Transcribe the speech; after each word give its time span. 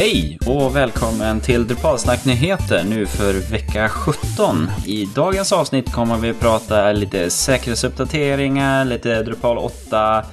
Hej 0.00 0.38
och 0.46 0.76
välkommen 0.76 1.40
till 1.40 1.66
Drupalsnack 1.66 2.24
Nyheter 2.24 2.84
nu 2.84 3.06
för 3.06 3.50
vecka 3.52 3.88
17. 3.88 4.70
I 4.86 5.04
dagens 5.04 5.52
avsnitt 5.52 5.92
kommer 5.92 6.16
vi 6.16 6.32
prata 6.32 6.92
lite 6.92 7.30
säkerhetsuppdateringar, 7.30 8.84
lite 8.84 9.22
Drupal 9.22 9.58
8, 9.58 10.24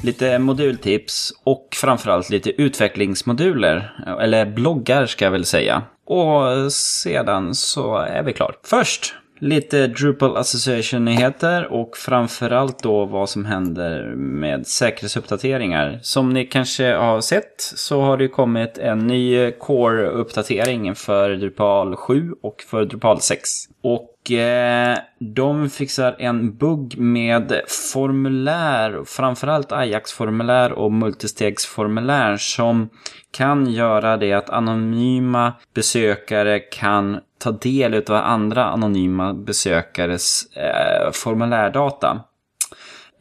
lite 0.00 0.38
modultips 0.38 1.32
och 1.44 1.68
framförallt 1.72 2.30
lite 2.30 2.62
utvecklingsmoduler. 2.62 4.04
Eller 4.20 4.46
bloggar 4.46 5.06
ska 5.06 5.24
jag 5.24 5.32
väl 5.32 5.44
säga. 5.44 5.82
Och 6.06 6.72
sedan 6.72 7.54
så 7.54 7.96
är 7.96 8.22
vi 8.22 8.32
klar. 8.32 8.54
Först 8.64 9.14
lite 9.42 9.86
Drupal 9.86 10.36
Association-nyheter 10.36 11.72
och 11.72 11.96
framförallt 11.96 12.82
då 12.82 13.04
vad 13.04 13.28
som 13.28 13.44
händer 13.44 14.14
med 14.16 14.66
säkerhetsuppdateringar. 14.66 16.00
Som 16.02 16.30
ni 16.30 16.46
kanske 16.46 16.94
har 16.94 17.20
sett 17.20 17.60
så 17.60 18.00
har 18.00 18.16
det 18.16 18.28
kommit 18.28 18.78
en 18.78 19.06
ny 19.06 19.50
Core-uppdatering 19.50 20.94
för 20.94 21.30
Drupal 21.30 21.96
7 21.96 22.32
och 22.42 22.62
för 22.70 22.84
Drupal 22.84 23.20
6. 23.20 23.48
Och 23.82 24.11
Eh, 24.30 24.98
de 25.18 25.70
fixar 25.70 26.16
en 26.18 26.56
bugg 26.56 26.98
med 26.98 27.60
formulär, 27.92 29.04
framförallt 29.06 29.72
Ajax-formulär 29.72 30.72
och 30.72 30.92
multistegsformulär 30.92 32.36
som 32.36 32.88
kan 33.30 33.66
göra 33.66 34.16
det 34.16 34.32
att 34.32 34.50
anonyma 34.50 35.52
besökare 35.74 36.58
kan 36.58 37.20
ta 37.38 37.50
del 37.50 37.94
av 37.94 38.16
andra 38.16 38.64
anonyma 38.64 39.34
besökares 39.34 40.56
eh, 40.56 41.12
formulärdata. 41.12 42.20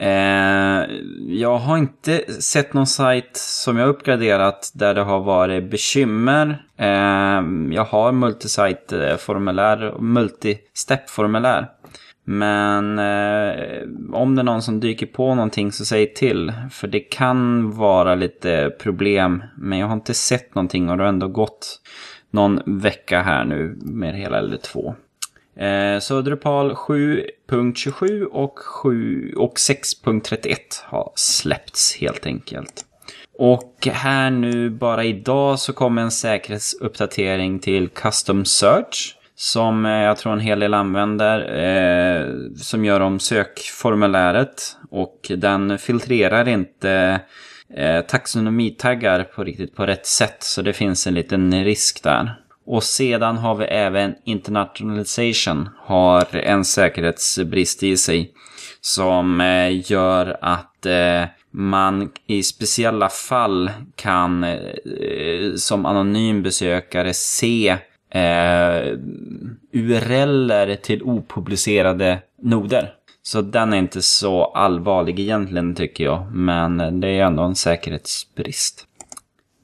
Eh, 0.02 0.86
jag 1.28 1.58
har 1.58 1.78
inte 1.78 2.42
sett 2.42 2.74
någon 2.74 2.88
sajt 2.88 3.38
som 3.38 3.78
jag 3.78 3.90
uppgraderat 3.90 4.72
där 4.74 4.94
det 4.94 5.02
har 5.02 5.20
varit 5.20 5.72
bekymmer. 5.72 6.66
Eh, 6.78 7.42
jag 7.76 7.86
har 7.86 8.12
multisite-formulär 8.12 9.84
eh, 9.84 9.90
och 9.90 10.04
multistep-formulär. 10.04 11.68
Men 12.24 13.00
eh, 13.00 13.54
om 14.14 14.36
det 14.36 14.42
är 14.42 14.44
någon 14.44 14.62
som 14.62 14.80
dyker 14.80 15.06
på 15.06 15.36
någonting 15.36 15.72
så 15.72 15.86
säg 15.86 16.14
till. 16.14 16.54
För 16.72 16.88
det 16.88 17.00
kan 17.00 17.72
vara 17.72 18.16
lite 18.16 18.76
problem. 18.80 19.44
Men 19.58 19.80
jag 19.80 19.88
har 19.88 19.94
inte 19.94 20.14
sett 20.14 20.56
någonting 20.56 20.90
och 20.90 20.98
det 20.98 21.04
har 21.04 21.10
ändå 21.10 21.28
gått 21.28 21.80
någon 22.32 22.62
vecka 22.66 23.22
här 23.22 23.46
nu 23.46 23.78
med 23.82 24.16
hela 24.16 24.38
eller 24.38 24.58
två. 24.58 24.96
Eh, 25.56 26.00
så 26.00 26.22
Drupal 26.22 26.72
7.27 26.72 28.24
och, 28.24 28.60
7, 28.60 29.34
och 29.38 29.56
6.31 29.56 30.58
har 30.84 31.12
släppts 31.16 31.96
helt 31.96 32.26
enkelt. 32.26 32.86
Och 33.38 33.88
här 33.92 34.30
nu 34.30 34.70
bara 34.70 35.04
idag 35.04 35.60
så 35.60 35.74
kommer 35.74 36.02
en 36.02 36.12
säkerhetsuppdatering 36.12 37.60
till 37.60 37.90
Custom 37.90 38.46
Search. 38.46 39.18
Som 39.36 39.86
eh, 39.86 39.92
jag 39.92 40.18
tror 40.18 40.34
en 40.34 40.40
hel 40.40 40.60
del 40.60 40.74
använder. 40.74 41.40
Eh, 41.64 42.28
som 42.56 42.86
gör 42.86 43.00
om 43.00 43.20
sökformuläret. 43.20 44.78
Och 44.90 45.32
den 45.38 45.78
filtrerar 45.78 46.48
inte 46.48 47.22
eh, 47.74 48.02
taxonomitaggar 48.02 49.24
på 49.24 49.44
riktigt 49.44 49.76
på 49.76 49.86
rätt 49.86 50.06
sätt. 50.06 50.44
Så 50.44 50.62
det 50.62 50.74
finns 50.74 51.08
en 51.08 51.14
liten 51.14 51.64
risk 51.64 52.04
där. 52.04 52.41
Och 52.66 52.84
sedan 52.84 53.38
har 53.38 53.56
vi 53.56 53.66
även 53.66 54.16
internationalization 54.24 55.70
har 55.78 56.36
en 56.36 56.66
säkerhetsbrist 56.66 57.84
i 57.84 57.98
sig. 57.98 58.34
Som 58.82 59.42
eh, 59.42 59.92
gör 59.92 60.38
att 60.42 60.86
eh, 60.86 61.24
man 61.52 62.12
i 62.28 62.44
speciella 62.44 63.10
fall 63.10 63.72
kan 63.96 64.44
eh, 64.44 65.54
som 65.56 65.86
anonym 65.86 66.44
besökare 66.44 67.14
se 67.14 67.78
eh, 68.10 68.98
URLer 69.74 70.76
till 70.76 71.04
opublicerade 71.04 72.20
noder. 72.42 72.94
Så 73.24 73.42
den 73.42 73.74
är 73.74 73.78
inte 73.78 74.02
så 74.02 74.44
allvarlig 74.44 75.20
egentligen 75.20 75.76
tycker 75.76 76.04
jag. 76.04 76.32
Men 76.32 77.02
det 77.02 77.08
är 77.08 77.24
ändå 77.26 77.44
en 77.44 77.56
säkerhetsbrist. 77.56 78.88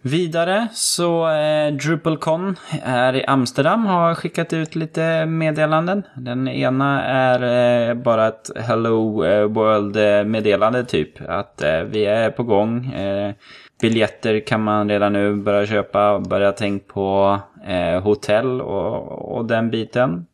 Vidare 0.01 0.67
så 0.73 1.29
eh, 1.29 1.73
DrupalCon 1.73 2.55
är 2.83 3.15
i 3.15 3.25
Amsterdam 3.25 3.85
har 3.85 4.15
skickat 4.15 4.53
ut 4.53 4.75
lite 4.75 5.25
meddelanden. 5.25 6.03
Den 6.15 6.47
ena 6.47 7.03
är 7.03 7.89
eh, 7.89 7.95
bara 7.95 8.27
ett 8.27 8.51
Hello 8.55 9.25
eh, 9.25 9.43
World 9.43 9.97
eh, 9.97 10.23
meddelande 10.23 10.85
typ. 10.85 11.29
Att 11.29 11.61
eh, 11.61 11.79
vi 11.79 12.05
är 12.05 12.31
på 12.31 12.43
gång. 12.43 12.85
Eh, 12.93 13.33
biljetter 13.81 14.39
kan 14.39 14.63
man 14.63 14.89
redan 14.89 15.13
nu 15.13 15.35
börja 15.35 15.65
köpa. 15.65 16.19
Börja 16.19 16.51
tänka 16.51 16.93
på 16.93 17.39
eh, 17.67 18.01
hotell 18.01 18.61
och, 18.61 19.37
och 19.37 19.45
den 19.45 19.69
biten. 19.69 20.25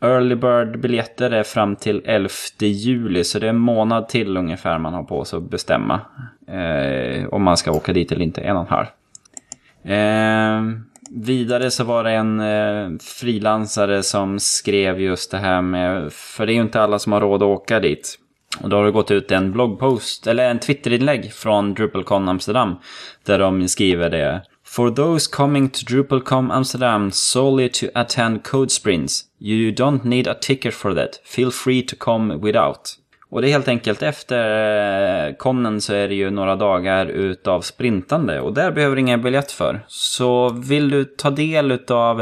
Early 0.00 0.34
Bird-biljetter 0.34 1.30
är 1.30 1.42
fram 1.42 1.76
till 1.76 2.02
11 2.04 2.28
juli, 2.60 3.24
så 3.24 3.38
det 3.38 3.46
är 3.46 3.50
en 3.50 3.58
månad 3.58 4.08
till 4.08 4.36
ungefär 4.36 4.78
man 4.78 4.94
har 4.94 5.02
på 5.02 5.24
sig 5.24 5.36
att 5.36 5.50
bestämma. 5.50 6.00
Eh, 6.48 7.26
om 7.28 7.42
man 7.42 7.56
ska 7.56 7.72
åka 7.72 7.92
dit 7.92 8.12
eller 8.12 8.24
inte, 8.24 8.40
en 8.40 8.56
och 8.56 8.62
en 8.62 8.68
halv. 8.68 8.86
Eh, 9.84 10.62
vidare 11.10 11.70
så 11.70 11.84
var 11.84 12.04
det 12.04 12.10
en 12.10 12.40
eh, 12.40 12.98
frilansare 13.00 14.02
som 14.02 14.40
skrev 14.40 15.00
just 15.00 15.30
det 15.30 15.38
här 15.38 15.62
med, 15.62 16.12
för 16.12 16.46
det 16.46 16.52
är 16.52 16.54
ju 16.54 16.62
inte 16.62 16.80
alla 16.80 16.98
som 16.98 17.12
har 17.12 17.20
råd 17.20 17.42
att 17.42 17.46
åka 17.46 17.80
dit. 17.80 18.18
Och 18.60 18.68
då 18.68 18.76
har 18.76 18.84
det 18.84 18.90
gått 18.90 19.10
ut 19.10 19.30
en 19.30 19.52
bloggpost, 19.52 20.26
eller 20.26 20.50
en 20.50 20.58
Twitterinlägg 20.58 21.32
från 21.32 21.74
DrupalCon 21.74 22.28
Amsterdam. 22.28 22.76
Där 23.26 23.38
de 23.38 23.68
skriver 23.68 24.10
det. 24.10 24.42
For 24.64 24.90
those 24.90 25.30
coming 25.30 25.68
to 25.68 25.78
DrupalCon 25.88 26.50
Amsterdam 26.50 27.10
solely 27.12 27.68
to 27.68 27.86
attend 27.94 28.44
code 28.44 28.70
sprints, 28.70 29.24
you 29.40 29.72
don't 29.72 30.04
need 30.04 30.28
a 30.28 30.34
ticket 30.40 30.74
for 30.74 30.94
that. 30.94 31.20
Feel 31.24 31.50
free 31.50 31.82
to 31.82 31.96
come 31.96 32.36
without. 32.36 32.96
Och 33.30 33.42
det 33.42 33.48
är 33.48 33.52
helt 33.52 33.68
enkelt 33.68 34.02
efter 34.02 35.28
eh, 35.28 35.34
konnen 35.34 35.80
så 35.80 35.94
är 35.94 36.08
det 36.08 36.14
ju 36.14 36.30
några 36.30 36.56
dagar 36.56 37.06
utav 37.06 37.60
sprintande 37.60 38.40
och 38.40 38.54
där 38.54 38.72
behöver 38.72 38.96
du 38.96 39.00
ingen 39.00 39.22
biljett 39.22 39.52
för. 39.52 39.80
Så 39.86 40.48
vill 40.48 40.90
du 40.90 41.04
ta 41.04 41.30
del 41.30 41.72
utav 41.72 42.20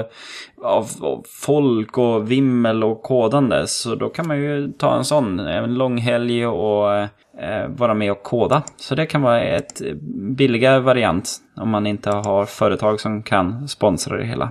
av, 0.63 0.89
av 1.01 1.25
folk 1.29 1.99
och 1.99 2.31
vimmel 2.31 2.85
och 2.85 3.03
kodande 3.03 3.67
så 3.67 3.95
då 3.95 4.09
kan 4.09 4.29
man 4.29 4.39
ju 4.39 4.73
ta 4.73 4.97
en 4.97 5.05
sån, 5.05 5.39
en 5.39 5.75
lång 5.75 5.99
helg 5.99 6.47
och 6.47 6.95
eh, 6.95 7.69
vara 7.69 7.95
med 7.95 8.13
och 8.13 8.23
koda. 8.23 8.63
Så 8.77 8.95
det 8.95 9.07
kan 9.07 9.23
vara 9.23 9.41
ett 9.41 9.83
billigare 10.37 10.81
variant 10.81 11.31
om 11.57 11.71
man 11.71 11.87
inte 11.87 12.11
har 12.11 12.45
företag 12.45 13.01
som 13.01 13.23
kan 13.23 13.69
sponsra 13.69 14.17
det 14.17 14.25
hela. 14.25 14.51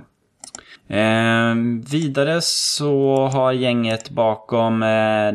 Eh, 0.90 1.54
vidare 1.90 2.40
så 2.42 3.26
har 3.32 3.52
gänget 3.52 4.10
bakom 4.10 4.82
eh, 4.82 5.32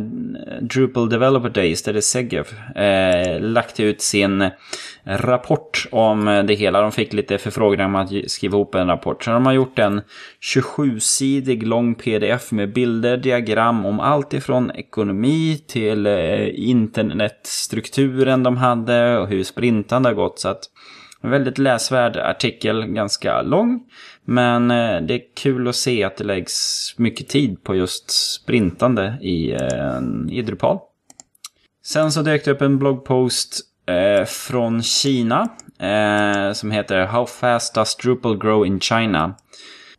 Drupal 0.61 1.09
Developer 1.09 1.49
Days, 1.49 1.83
där 1.83 1.93
det 1.93 1.99
är 1.99 2.01
Segev, 2.01 2.47
eh, 2.75 3.41
lagt 3.41 3.79
ut 3.79 4.01
sin 4.01 4.49
rapport 5.03 5.87
om 5.91 6.43
det 6.47 6.53
hela. 6.53 6.81
De 6.81 6.91
fick 6.91 7.13
lite 7.13 7.37
förfrågningar 7.37 7.85
om 7.85 7.95
att 7.95 8.31
skriva 8.31 8.57
ihop 8.57 8.75
en 8.75 8.87
rapport. 8.87 9.23
Så 9.23 9.31
de 9.31 9.45
har 9.45 9.53
gjort 9.53 9.79
en 9.79 10.01
27-sidig 10.55 11.63
lång 11.63 11.95
pdf 11.95 12.51
med 12.51 12.73
bilder, 12.73 13.17
diagram 13.17 13.85
om 13.85 13.99
allt 13.99 14.33
ifrån 14.33 14.71
ekonomi 14.71 15.63
till 15.67 16.05
eh, 16.05 16.69
internetstrukturen 16.69 18.43
de 18.43 18.57
hade 18.57 19.17
och 19.17 19.27
hur 19.27 19.43
sprintande 19.43 20.09
har 20.09 20.13
gått. 20.13 20.39
Så 20.39 20.49
att 20.49 20.63
en 21.23 21.29
väldigt 21.29 21.57
läsvärd 21.57 22.17
artikel, 22.17 22.85
ganska 22.85 23.41
lång. 23.41 23.83
Men 24.25 24.71
eh, 24.71 25.01
det 25.01 25.13
är 25.13 25.21
kul 25.35 25.67
att 25.67 25.75
se 25.75 26.03
att 26.03 26.17
det 26.17 26.23
läggs 26.23 26.93
mycket 26.97 27.27
tid 27.27 27.63
på 27.63 27.75
just 27.75 28.11
sprintande 28.11 29.17
i, 29.21 29.51
eh, 29.51 29.99
i 30.29 30.41
Drupal. 30.41 30.79
Sen 31.85 32.11
så 32.11 32.21
dök 32.21 32.45
det 32.45 32.51
upp 32.51 32.61
en 32.61 32.79
bloggpost 32.79 33.59
eh, 33.85 34.25
från 34.25 34.83
Kina 34.83 35.49
eh, 35.79 36.53
som 36.53 36.71
heter 36.71 37.05
How 37.05 37.25
fast 37.25 37.75
does 37.75 37.95
Drupal 37.95 38.37
grow 38.37 38.65
in 38.65 38.79
China? 38.79 39.35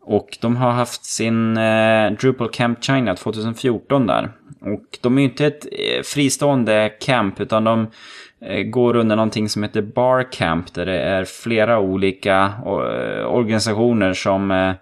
Och 0.06 0.39
de 0.41 0.56
har 0.56 0.71
haft 0.71 1.05
sin 1.05 1.56
eh, 1.56 2.11
Drupal 2.11 2.49
Camp 2.49 2.85
China 2.85 3.17
2014 3.17 4.06
där. 4.06 4.33
Och 4.61 4.99
de 5.01 5.19
är 5.19 5.23
ju 5.23 5.29
inte 5.29 5.47
ett 5.47 5.67
eh, 5.73 6.03
fristående 6.03 6.93
camp 7.01 7.41
utan 7.41 7.65
de 7.65 7.87
Eh, 8.47 8.62
går 8.62 8.97
under 8.97 9.17
någonting 9.17 9.49
som 9.49 9.62
heter 9.62 9.83
Bar 9.83 10.33
Camp 10.33 10.75
där 10.75 10.87
det 10.87 11.01
är 11.01 11.25
flera 11.25 11.79
olika 11.79 12.53
eh, 12.67 13.27
organisationer 13.27 14.12
som 14.12 14.51
eh, 14.51 14.73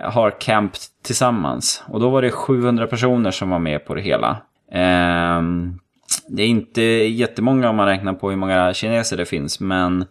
har 0.00 0.40
camp 0.40 0.72
tillsammans. 1.04 1.84
Och 1.88 2.00
då 2.00 2.08
var 2.08 2.22
det 2.22 2.30
700 2.30 2.86
personer 2.86 3.30
som 3.30 3.50
var 3.50 3.58
med 3.58 3.84
på 3.84 3.94
det 3.94 4.00
hela. 4.00 4.36
Ehm, 4.72 5.78
det 6.28 6.42
är 6.42 6.46
inte 6.46 6.82
jättemånga 6.82 7.70
om 7.70 7.76
man 7.76 7.86
räknar 7.86 8.12
på 8.12 8.30
hur 8.30 8.36
många 8.36 8.74
kineser 8.74 9.16
det 9.16 9.26
finns, 9.26 9.60
men 9.60 10.02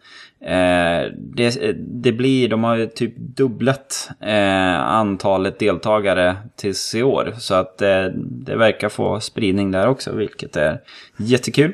eh, 0.41 1.11
det, 1.17 1.75
det 1.77 2.11
blir, 2.11 2.49
de 2.49 2.63
har 2.63 2.75
ju 2.75 2.87
typ 2.87 3.17
dubblat 3.17 4.09
eh, 4.21 4.79
antalet 4.79 5.59
deltagare 5.59 6.35
tills 6.55 6.95
i 6.95 7.03
år. 7.03 7.33
Så 7.37 7.53
att 7.53 7.81
eh, 7.81 8.05
det 8.17 8.55
verkar 8.55 8.89
få 8.89 9.19
spridning 9.19 9.71
där 9.71 9.87
också, 9.87 10.15
vilket 10.15 10.55
är 10.55 10.79
jättekul. 11.17 11.73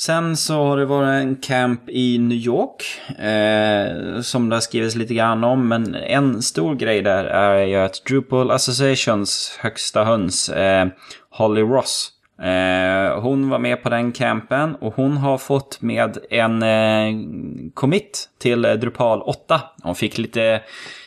Sen 0.00 0.36
så 0.36 0.54
har 0.54 0.76
det 0.76 0.84
varit 0.84 1.22
en 1.22 1.36
camp 1.36 1.88
i 1.88 2.18
New 2.18 2.38
York. 2.38 2.84
Eh, 3.18 4.20
som 4.20 4.48
det 4.48 4.56
har 4.56 4.60
skrivits 4.60 4.96
lite 4.96 5.14
grann 5.14 5.44
om. 5.44 5.68
Men 5.68 5.94
en 5.94 6.42
stor 6.42 6.74
grej 6.74 7.02
där 7.02 7.24
är 7.24 7.66
ju 7.66 7.76
att 7.76 8.04
Drupal 8.04 8.50
Associations 8.50 9.58
högsta 9.60 10.04
höns, 10.04 10.48
eh, 10.48 10.88
Holly 11.30 11.60
Ross. 11.60 12.12
Eh, 12.42 13.20
hon 13.20 13.50
var 13.50 13.58
med 13.58 13.82
på 13.82 13.88
den 13.88 14.12
campen 14.12 14.74
och 14.74 14.94
hon 14.94 15.16
har 15.16 15.38
fått 15.38 15.82
med 15.82 16.18
en 16.30 16.62
eh, 16.62 17.20
commit 17.74 18.28
till 18.38 18.64
eh, 18.64 18.72
Drupal 18.72 19.22
8. 19.22 19.60
Hon 19.82 19.94
fick 19.94 20.18
lite 20.18 20.60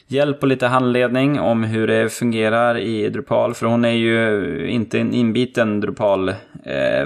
hjälp 0.08 0.42
och 0.42 0.48
lite 0.48 0.68
handledning 0.68 1.40
om 1.40 1.64
hur 1.64 1.88
det 1.88 2.10
fungerar 2.10 2.78
i 2.78 3.10
Drupal. 3.10 3.54
För 3.54 3.66
hon 3.66 3.86
är 3.86 3.92
ju 3.92 4.68
inte 4.68 5.00
en 5.00 5.14
inbiten 5.14 5.82
Drupal, 5.82 6.30
eh, 6.30 7.06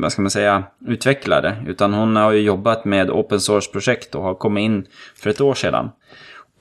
vad 0.00 0.12
ska 0.12 0.22
man 0.22 0.30
säga, 0.30 0.64
utvecklare. 0.86 1.56
Utan 1.66 1.94
hon 1.94 2.16
har 2.16 2.32
ju 2.32 2.40
jobbat 2.40 2.84
med 2.84 3.10
open 3.10 3.40
source-projekt 3.40 4.14
och 4.14 4.22
har 4.22 4.34
kommit 4.34 4.62
in 4.62 4.86
för 5.16 5.30
ett 5.30 5.40
år 5.40 5.54
sedan. 5.54 5.90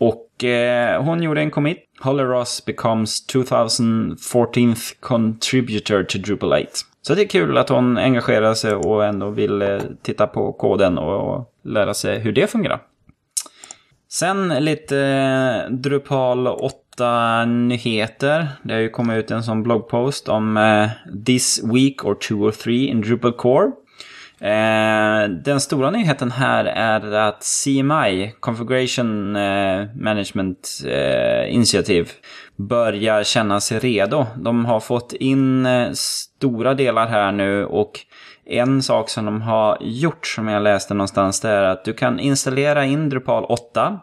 Och 0.01 0.43
eh, 0.43 1.03
hon 1.03 1.23
gjorde 1.23 1.41
en 1.41 1.51
commit. 1.51 1.77
Holly 1.99 2.23
Ross 2.23 2.65
becomes 2.65 3.29
2014th 3.29 4.99
contributor 4.99 6.03
to 6.03 6.17
Drupal 6.17 6.53
8. 6.53 6.65
Så 7.01 7.15
det 7.15 7.21
är 7.21 7.27
kul 7.27 7.57
att 7.57 7.69
hon 7.69 7.97
engagerar 7.97 8.53
sig 8.53 8.73
och 8.73 9.05
ändå 9.05 9.29
vill 9.29 9.61
eh, 9.61 9.79
titta 10.01 10.27
på 10.27 10.53
koden 10.53 10.97
och, 10.97 11.35
och 11.35 11.53
lära 11.63 11.93
sig 11.93 12.19
hur 12.19 12.31
det 12.31 12.47
fungerar. 12.47 12.79
Sen 14.09 14.47
lite 14.47 14.99
eh, 14.99 15.69
Drupal 15.71 16.47
8-nyheter. 16.47 18.47
Det 18.63 18.73
har 18.73 18.81
ju 18.81 18.89
kommit 18.89 19.17
ut 19.17 19.31
en 19.31 19.43
sån 19.43 19.63
bloggpost 19.63 20.29
om 20.29 20.57
eh, 20.57 20.89
This 21.25 21.63
Week 21.63 22.05
or 22.05 22.15
Two 22.15 22.35
or 22.35 22.51
Three 22.51 22.87
in 22.87 23.01
Drupal 23.01 23.33
Core. 23.33 23.71
Eh, 24.43 25.29
den 25.29 25.61
stora 25.61 25.91
nyheten 25.91 26.31
här 26.31 26.65
är 26.65 27.11
att 27.11 27.43
CMI, 27.63 28.33
Configuration 28.39 29.35
eh, 29.35 29.85
Management 29.95 30.81
eh, 30.85 31.53
Initiative, 31.53 32.09
börjar 32.55 33.23
känna 33.23 33.59
sig 33.59 33.79
redo. 33.79 34.25
De 34.35 34.65
har 34.65 34.79
fått 34.79 35.13
in 35.13 35.67
stora 35.93 36.73
delar 36.73 37.07
här 37.07 37.31
nu 37.31 37.65
och 37.65 37.99
en 38.45 38.83
sak 38.83 39.09
som 39.09 39.25
de 39.25 39.41
har 39.41 39.77
gjort 39.81 40.27
som 40.27 40.47
jag 40.47 40.63
läste 40.63 40.93
någonstans 40.93 41.41
det 41.41 41.49
är 41.49 41.63
att 41.63 41.85
du 41.85 41.93
kan 41.93 42.19
installera 42.19 42.85
in 42.85 43.09
Drupal 43.09 43.45
8 43.45 43.99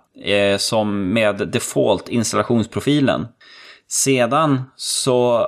som 0.59 1.13
med 1.13 1.49
default 1.49 2.09
installationsprofilen. 2.09 3.27
Sedan 3.89 4.63
så 4.77 5.47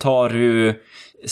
tar 0.00 0.28
du 0.28 0.82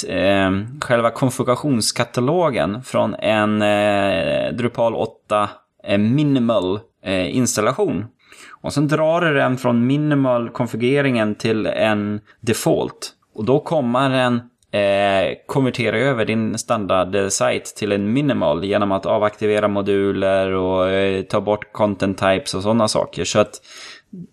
eh, 0.09 0.51
själva 0.81 1.11
konfigurationskatalogen 1.11 2.83
från 2.83 3.15
en 3.15 3.63
eh, 3.63 4.53
Drupal 4.53 4.95
8 4.95 5.49
eh, 5.85 5.99
minimal 5.99 6.81
eh, 7.05 7.37
installation. 7.37 8.05
Och 8.51 8.73
sen 8.73 8.89
drar 8.89 9.21
du 9.21 9.35
den 9.35 9.57
från 9.57 9.87
minimal 9.87 10.51
konfigureringen 10.51 11.35
till 11.35 11.67
en 11.67 12.21
default. 12.41 13.13
Och 13.35 13.45
då 13.45 13.61
kommer 13.61 14.11
den 14.11 14.41
eh, 14.81 15.37
konvertera 15.47 15.99
över 15.99 16.25
din 16.25 16.59
standardsajt 16.59 17.63
eh, 17.63 17.79
till 17.79 17.93
en 17.93 18.13
minimal 18.13 18.65
genom 18.65 18.93
att 18.93 19.07
avaktivera 19.07 19.69
moduler 19.69 20.51
och 20.51 20.91
eh, 20.91 21.23
ta 21.23 21.41
bort 21.41 21.73
content 21.73 22.19
types 22.19 22.55
och 22.55 22.63
sådana 22.63 22.89
saker. 22.89 23.25
Så 23.25 23.39
att 23.39 23.61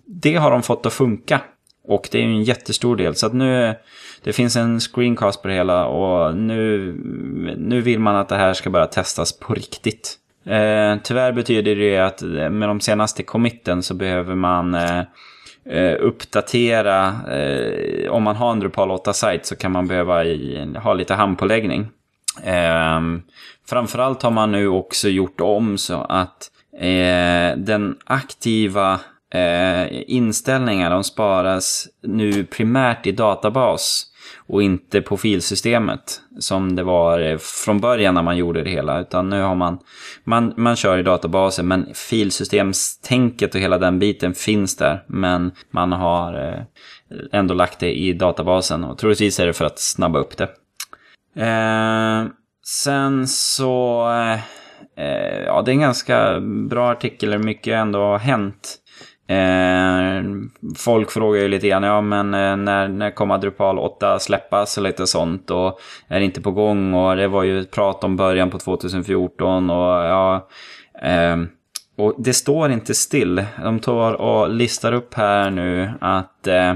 det 0.05 0.35
har 0.35 0.51
de 0.51 0.63
fått 0.63 0.85
att 0.85 0.93
funka. 0.93 1.41
Och 1.87 2.09
det 2.11 2.17
är 2.19 2.23
en 2.23 2.43
jättestor 2.43 2.95
del. 2.95 3.15
Så 3.15 3.25
att 3.25 3.33
nu, 3.33 3.75
det 4.23 4.33
finns 4.33 4.55
en 4.55 4.79
screencast 4.79 5.41
på 5.41 5.47
det 5.47 5.53
hela 5.53 5.85
och 5.85 6.35
nu, 6.35 6.93
nu 7.57 7.81
vill 7.81 7.99
man 7.99 8.15
att 8.15 8.29
det 8.29 8.35
här 8.35 8.53
ska 8.53 8.69
börja 8.69 8.87
testas 8.87 9.39
på 9.39 9.53
riktigt. 9.53 10.17
Eh, 10.45 10.97
tyvärr 11.03 11.31
betyder 11.31 11.75
det 11.75 11.97
att 11.97 12.21
eh, 12.21 12.49
med 12.49 12.69
de 12.69 12.79
senaste 12.79 13.23
committen 13.23 13.83
så 13.83 13.93
behöver 13.93 14.35
man 14.35 14.73
eh, 14.73 14.99
eh 15.65 15.95
uppdatera. 15.99 17.15
Eh, 17.31 18.11
om 18.11 18.23
man 18.23 18.35
har 18.35 18.51
en 18.51 18.59
Drupal 18.59 18.91
8-sajt 18.91 19.45
så 19.45 19.55
kan 19.55 19.71
man 19.71 19.87
behöva 19.87 20.25
i, 20.25 20.67
ha 20.83 20.93
lite 20.93 21.13
handpåläggning. 21.13 21.87
Eh, 22.43 23.01
framförallt 23.69 24.21
har 24.21 24.31
man 24.31 24.51
nu 24.51 24.67
också 24.67 25.09
gjort 25.09 25.41
om 25.41 25.77
så 25.77 26.01
att 26.01 26.51
eh, 26.79 27.57
den 27.57 27.95
aktiva 28.05 28.99
eh, 29.33 30.11
inställningar 30.11 30.89
de 30.89 31.03
sparas 31.03 31.87
nu 32.01 32.43
primärt 32.43 33.07
i 33.07 33.11
databas 33.11 34.12
och 34.47 34.63
inte 34.63 35.01
på 35.01 35.17
filsystemet 35.17 36.21
som 36.39 36.75
det 36.75 36.83
var 36.83 37.19
eh, 37.19 37.37
från 37.37 37.79
början 37.79 38.15
när 38.15 38.23
man 38.23 38.37
gjorde 38.37 38.63
det 38.63 38.69
hela. 38.69 38.99
Utan 38.99 39.29
nu 39.29 39.41
har 39.41 39.55
man, 39.55 39.79
man, 40.23 40.53
man 40.57 40.75
kör 40.75 40.97
i 40.97 41.03
databasen 41.03 41.67
men 41.67 41.93
filsystemstänket 41.93 43.55
och 43.55 43.61
hela 43.61 43.77
den 43.77 43.99
biten 43.99 44.33
finns 44.33 44.77
där. 44.77 45.03
Men 45.07 45.51
man 45.71 45.91
har 45.91 46.33
eh, 46.33 46.61
ändå 47.31 47.53
lagt 47.53 47.79
det 47.79 47.93
i 47.93 48.13
databasen 48.13 48.83
och 48.83 48.97
troligtvis 48.97 49.39
är 49.39 49.47
det 49.47 49.53
för 49.53 49.65
att 49.65 49.79
snabba 49.79 50.19
upp 50.19 50.37
det. 50.37 50.49
Eh, 51.35 52.25
sen 52.65 53.27
så, 53.27 54.09
eh, 54.09 54.39
eh 55.05 55.43
ja 55.45 55.61
det 55.61 55.71
är 55.71 55.73
en 55.73 55.79
ganska 55.79 56.39
bra 56.69 56.91
artikel, 56.91 57.39
mycket 57.39 57.73
ändå 57.73 57.99
har 57.99 58.19
hänt. 58.19 58.79
Eh, 59.27 60.23
folk 60.77 61.11
frågar 61.11 61.41
ju 61.41 61.47
lite 61.47 61.67
grann, 61.67 61.83
ja 61.83 62.01
men 62.01 62.33
eh, 62.33 62.55
när, 62.55 62.87
när 62.87 63.11
kommer 63.11 63.37
Drupal 63.37 63.79
8 63.79 64.19
släppas 64.19 64.77
och 64.77 64.83
lite 64.83 65.07
sånt 65.07 65.51
och 65.51 65.79
är 66.07 66.19
det 66.19 66.25
inte 66.25 66.41
på 66.41 66.51
gång 66.51 66.93
och 66.93 67.15
det 67.15 67.27
var 67.27 67.43
ju 67.43 67.59
ett 67.59 67.71
prat 67.71 68.03
om 68.03 68.15
början 68.15 68.49
på 68.49 68.59
2014 68.59 69.69
och 69.69 70.05
ja. 70.05 70.47
Eh, 71.01 71.37
och 71.97 72.15
det 72.17 72.33
står 72.33 72.71
inte 72.71 72.93
still. 72.93 73.45
De 73.63 73.79
tar 73.79 74.13
och 74.13 74.49
listar 74.49 74.93
upp 74.93 75.13
här 75.13 75.51
nu 75.51 75.91
att 76.01 76.47
eh, 76.47 76.69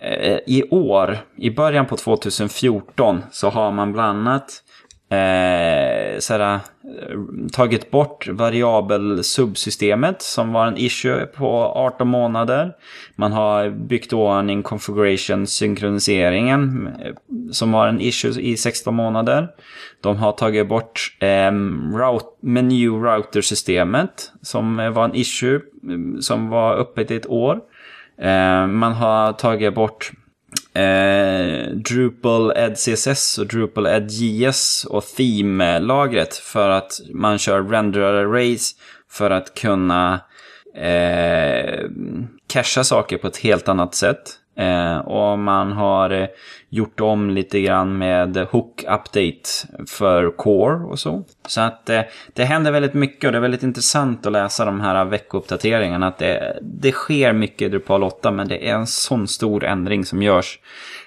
eh 0.00 0.38
i 0.46 0.68
år, 0.70 1.18
i 1.36 1.50
början 1.50 1.86
på 1.86 1.96
2014, 1.96 3.22
så 3.30 3.50
har 3.50 3.72
man 3.72 3.92
bland 3.92 4.18
annat 4.18 4.62
eh, 5.08 6.18
såhär, 6.18 6.54
eh, 6.54 6.60
tagit 7.52 7.90
bort 7.90 8.28
variabel 8.28 9.24
subsystemet 9.24 10.22
som 10.22 10.52
var 10.52 10.66
en 10.66 10.76
issue 10.76 11.26
på 11.26 11.72
18 11.74 12.08
månader. 12.08 12.72
Man 13.16 13.32
har 13.32 13.70
byggt 13.70 14.12
ordning 14.12 14.62
configuration 14.62 15.46
synkroniseringen 15.46 16.88
eh, 17.02 17.14
som 17.52 17.72
var 17.72 17.88
en 17.88 18.00
issue 18.00 18.40
i 18.40 18.56
16 18.56 18.94
månader. 18.94 19.48
De 20.00 20.16
har 20.16 20.32
tagit 20.32 20.68
bort 20.68 21.16
eh, 21.20 21.52
route, 21.94 22.36
menu 22.40 22.90
router 22.90 23.40
systemet 23.40 24.32
som 24.42 24.80
eh, 24.80 24.90
var 24.90 25.04
en 25.04 25.14
issue 25.14 25.60
mm, 25.82 26.22
som 26.22 26.48
var 26.48 26.76
öppet 26.76 27.10
i 27.10 27.16
ett 27.16 27.30
år. 27.30 27.60
Eh, 28.18 28.66
man 28.66 28.92
har 28.92 29.32
tagit 29.32 29.74
bort 29.74 30.12
eh, 30.78 31.70
Drupal 31.70 32.52
Ed 32.56 32.76
CSS 32.76 33.38
och 33.38 33.46
Drupal 33.46 33.86
Ed 33.86 34.10
JS 34.10 34.84
och 34.84 35.04
Theme-lagret 35.04 36.34
för 36.34 36.68
att 36.68 37.00
man 37.14 37.38
kör 37.38 37.62
render 37.62 38.00
arrays 38.00 38.74
för 39.10 39.30
att 39.30 39.54
kunna 39.54 40.20
eh, 40.74 41.84
cacha 42.46 42.84
saker 42.84 43.18
på 43.18 43.26
ett 43.26 43.36
helt 43.36 43.68
annat 43.68 43.94
sätt. 43.94 44.38
Eh, 44.58 44.98
och 44.98 45.38
man 45.38 45.72
har 45.72 46.10
eh, 46.10 46.26
gjort 46.68 47.00
om 47.00 47.30
lite 47.30 47.60
grann 47.60 47.98
med 47.98 48.36
hook 48.36 48.82
update 48.82 49.48
för 49.86 50.36
core 50.36 50.74
och 50.74 50.98
så. 50.98 51.24
Så 51.46 51.60
att 51.60 51.90
eh, 51.90 52.00
det 52.32 52.44
händer 52.44 52.70
väldigt 52.72 52.94
mycket 52.94 53.24
och 53.24 53.32
det 53.32 53.38
är 53.38 53.42
väldigt 53.42 53.62
intressant 53.62 54.26
att 54.26 54.32
läsa 54.32 54.64
de 54.64 54.80
här 54.80 55.04
veckouppdateringarna. 55.04 56.06
Att 56.06 56.18
det, 56.18 56.58
det 56.62 56.92
sker 56.92 57.32
mycket 57.32 57.62
i 57.62 57.68
Drupal 57.68 58.02
8 58.02 58.30
men 58.30 58.48
det 58.48 58.68
är 58.68 58.74
en 58.74 58.86
sån 58.86 59.28
stor 59.28 59.64
ändring 59.64 60.04
som 60.04 60.22
görs. 60.22 60.58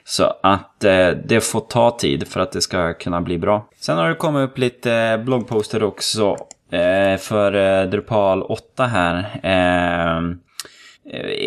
Så 0.04 0.34
att 0.44 0.84
eh, 0.84 1.10
det 1.10 1.42
får 1.44 1.60
ta 1.60 1.98
tid 1.98 2.28
för 2.28 2.40
att 2.40 2.52
det 2.52 2.62
ska 2.62 2.94
kunna 2.94 3.22
bli 3.22 3.38
bra. 3.38 3.68
Sen 3.80 3.98
har 3.98 4.10
det 4.10 4.16
kommit 4.16 4.50
upp 4.50 4.58
lite 4.58 5.22
bloggposter 5.26 5.84
också 5.84 6.38
eh, 6.72 7.18
för 7.18 7.56
eh, 7.56 7.90
Drupal 7.90 8.44
8 8.44 8.86
här. 8.86 9.40
Eh, 9.44 10.36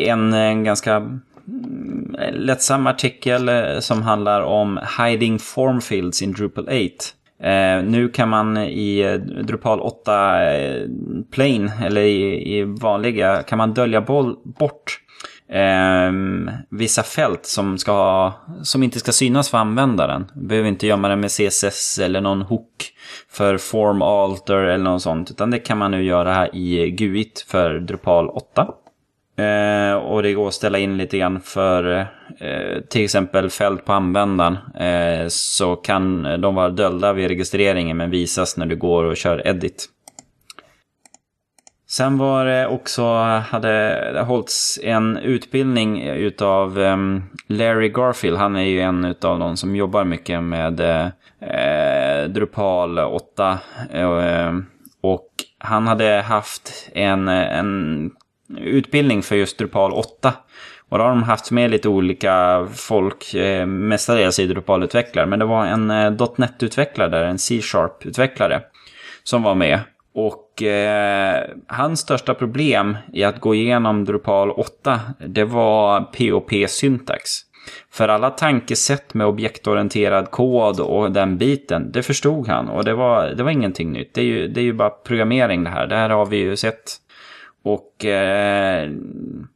en, 0.09 0.33
en 0.33 0.65
ganska 0.65 1.21
Mm, 1.49 2.17
lättsam 2.33 2.87
artikel 2.87 3.49
eh, 3.49 3.79
som 3.79 4.03
handlar 4.03 4.41
om 4.41 4.81
Hiding 4.99 5.39
Form 5.39 5.81
Fields 5.81 6.23
in 6.23 6.33
Drupal 6.33 6.65
8. 6.65 6.75
Eh, 7.43 7.83
nu 7.85 8.09
kan 8.09 8.29
man 8.29 8.57
i 8.57 9.01
eh, 9.01 9.15
Drupal 9.45 9.81
8 9.81 10.43
eh, 10.53 10.83
Plain, 11.31 11.73
eller 11.85 12.01
i, 12.01 12.57
i, 12.59 12.63
vanliga, 12.63 13.43
kan 13.43 13.59
man 13.59 13.75
dölja 13.75 14.01
boll, 14.01 14.37
bort 14.45 15.01
eh, 15.49 16.13
vissa 16.71 17.03
fält 17.03 17.47
som, 17.47 17.79
ska, 17.79 18.33
som 18.63 18.83
inte 18.83 18.99
ska 18.99 19.13
synas 19.13 19.51
för 19.51 19.59
användaren. 19.59 20.31
Behöver 20.35 20.69
inte 20.69 20.87
gömma 20.87 21.09
det 21.09 21.17
med 21.17 21.31
CSS 21.31 21.99
eller 21.99 22.21
någon 22.21 22.43
hook 22.43 22.93
för 23.31 23.59
form 23.59 24.03
alter 24.03 24.57
eller 24.57 24.85
något 24.85 25.03
sånt. 25.03 25.31
Utan 25.31 25.51
det 25.51 25.59
kan 25.59 25.79
man 25.79 25.91
nu 25.91 26.05
göra 26.05 26.35
här 26.35 26.57
i 26.57 26.91
GUIT 26.91 27.47
för 27.49 27.79
Drupal 27.79 28.29
8. 28.29 28.69
Eh, 29.37 29.95
och 29.95 30.23
det 30.23 30.33
går 30.33 30.49
att 30.49 30.55
ställa 30.55 30.79
in 30.79 30.97
lite 30.97 31.19
grann 31.19 31.41
för 31.41 32.07
eh, 32.39 32.81
till 32.89 33.05
exempel 33.05 33.51
fält 33.51 33.85
på 33.85 33.93
användaren. 33.93 34.57
Eh, 34.75 35.29
så 35.29 35.77
kan 35.77 36.23
de 36.41 36.55
vara 36.55 36.69
dolda 36.69 37.13
vid 37.13 37.29
registreringen 37.29 37.97
men 37.97 38.11
visas 38.11 38.57
när 38.57 38.67
du 38.67 38.77
går 38.77 39.05
och 39.05 39.17
kör 39.17 39.47
edit. 39.47 39.89
Sen 41.89 42.19
var 42.19 42.45
det 42.45 42.67
också, 42.67 43.15
hade 43.23 43.69
det 44.13 44.21
hållits 44.21 44.81
en 44.83 45.17
utbildning 45.17 46.03
utav 46.03 46.81
eh, 46.81 46.97
Larry 47.47 47.89
Garfield. 47.89 48.37
Han 48.37 48.57
är 48.57 48.65
ju 48.65 48.81
en 48.81 49.05
utav 49.05 49.39
de 49.39 49.57
som 49.57 49.77
jobbar 49.77 50.05
mycket 50.05 50.43
med 50.43 50.81
eh, 50.81 52.29
Drupal 52.29 52.99
8. 52.99 53.59
Eh, 53.91 54.53
och 55.01 55.29
han 55.59 55.87
hade 55.87 56.21
haft 56.21 56.91
en, 56.95 57.29
en 57.29 58.11
utbildning 58.59 59.23
för 59.23 59.37
just 59.37 59.59
Drupal 59.59 59.93
8. 59.93 60.33
Och 60.89 60.99
då 60.99 61.05
har 61.05 61.11
de 61.11 61.23
haft 61.23 61.51
med 61.51 61.71
lite 61.71 61.89
olika 61.89 62.67
folk, 62.75 63.35
eh, 63.35 63.67
mestadels 63.67 64.39
i 64.39 64.47
Drupal-utvecklare. 64.47 65.27
Men 65.27 65.39
det 65.39 65.45
var 65.45 65.67
en 65.67 65.91
eh, 65.91 66.29
.NET-utvecklare, 66.37 67.27
en 67.27 67.39
C-sharp-utvecklare, 67.39 68.61
som 69.25 69.43
var 69.43 69.55
med. 69.55 69.81
Och 70.15 70.63
eh, 70.63 71.45
hans 71.67 72.01
största 72.01 72.35
problem 72.35 72.97
i 73.13 73.25
att 73.25 73.41
gå 73.41 73.55
igenom 73.55 74.05
Drupal 74.05 74.51
8, 74.51 75.01
det 75.27 75.45
var 75.45 76.01
POP-syntax. 76.01 77.21
För 77.93 78.09
alla 78.09 78.31
tankesätt 78.31 79.15
med 79.15 79.27
objektorienterad 79.27 80.31
kod 80.31 80.81
och 80.81 81.13
den 81.13 81.39
biten, 81.39 81.93
det 81.93 82.03
förstod 82.03 82.49
han. 82.49 82.69
Och 82.69 82.85
det 82.85 82.95
var, 82.95 83.27
det 83.27 83.43
var 83.43 83.51
ingenting 83.51 83.93
nytt. 83.93 84.15
Det 84.15 84.21
är, 84.21 84.25
ju, 84.25 84.49
det 84.49 84.61
är 84.61 84.65
ju 84.65 84.73
bara 84.73 84.91
programmering 84.91 85.65
det 85.65 85.71
här. 85.71 85.87
Det 85.87 85.97
här 85.97 86.11
har 86.11 86.27
vi 86.27 86.37
ju 86.37 86.57
sett. 86.57 86.97
Och 87.65 88.05
eh, 88.05 88.91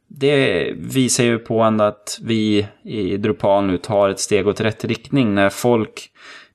det 0.07 0.71
visar 0.77 1.23
ju 1.23 1.39
på 1.39 1.61
ändå 1.61 1.83
att 1.83 2.19
vi 2.23 2.67
i 2.83 3.17
Drupal 3.17 3.65
nu 3.65 3.77
tar 3.77 4.09
ett 4.09 4.19
steg 4.19 4.47
åt 4.47 4.61
rätt 4.61 4.85
riktning. 4.85 5.35
När 5.35 5.49
folk 5.49 6.11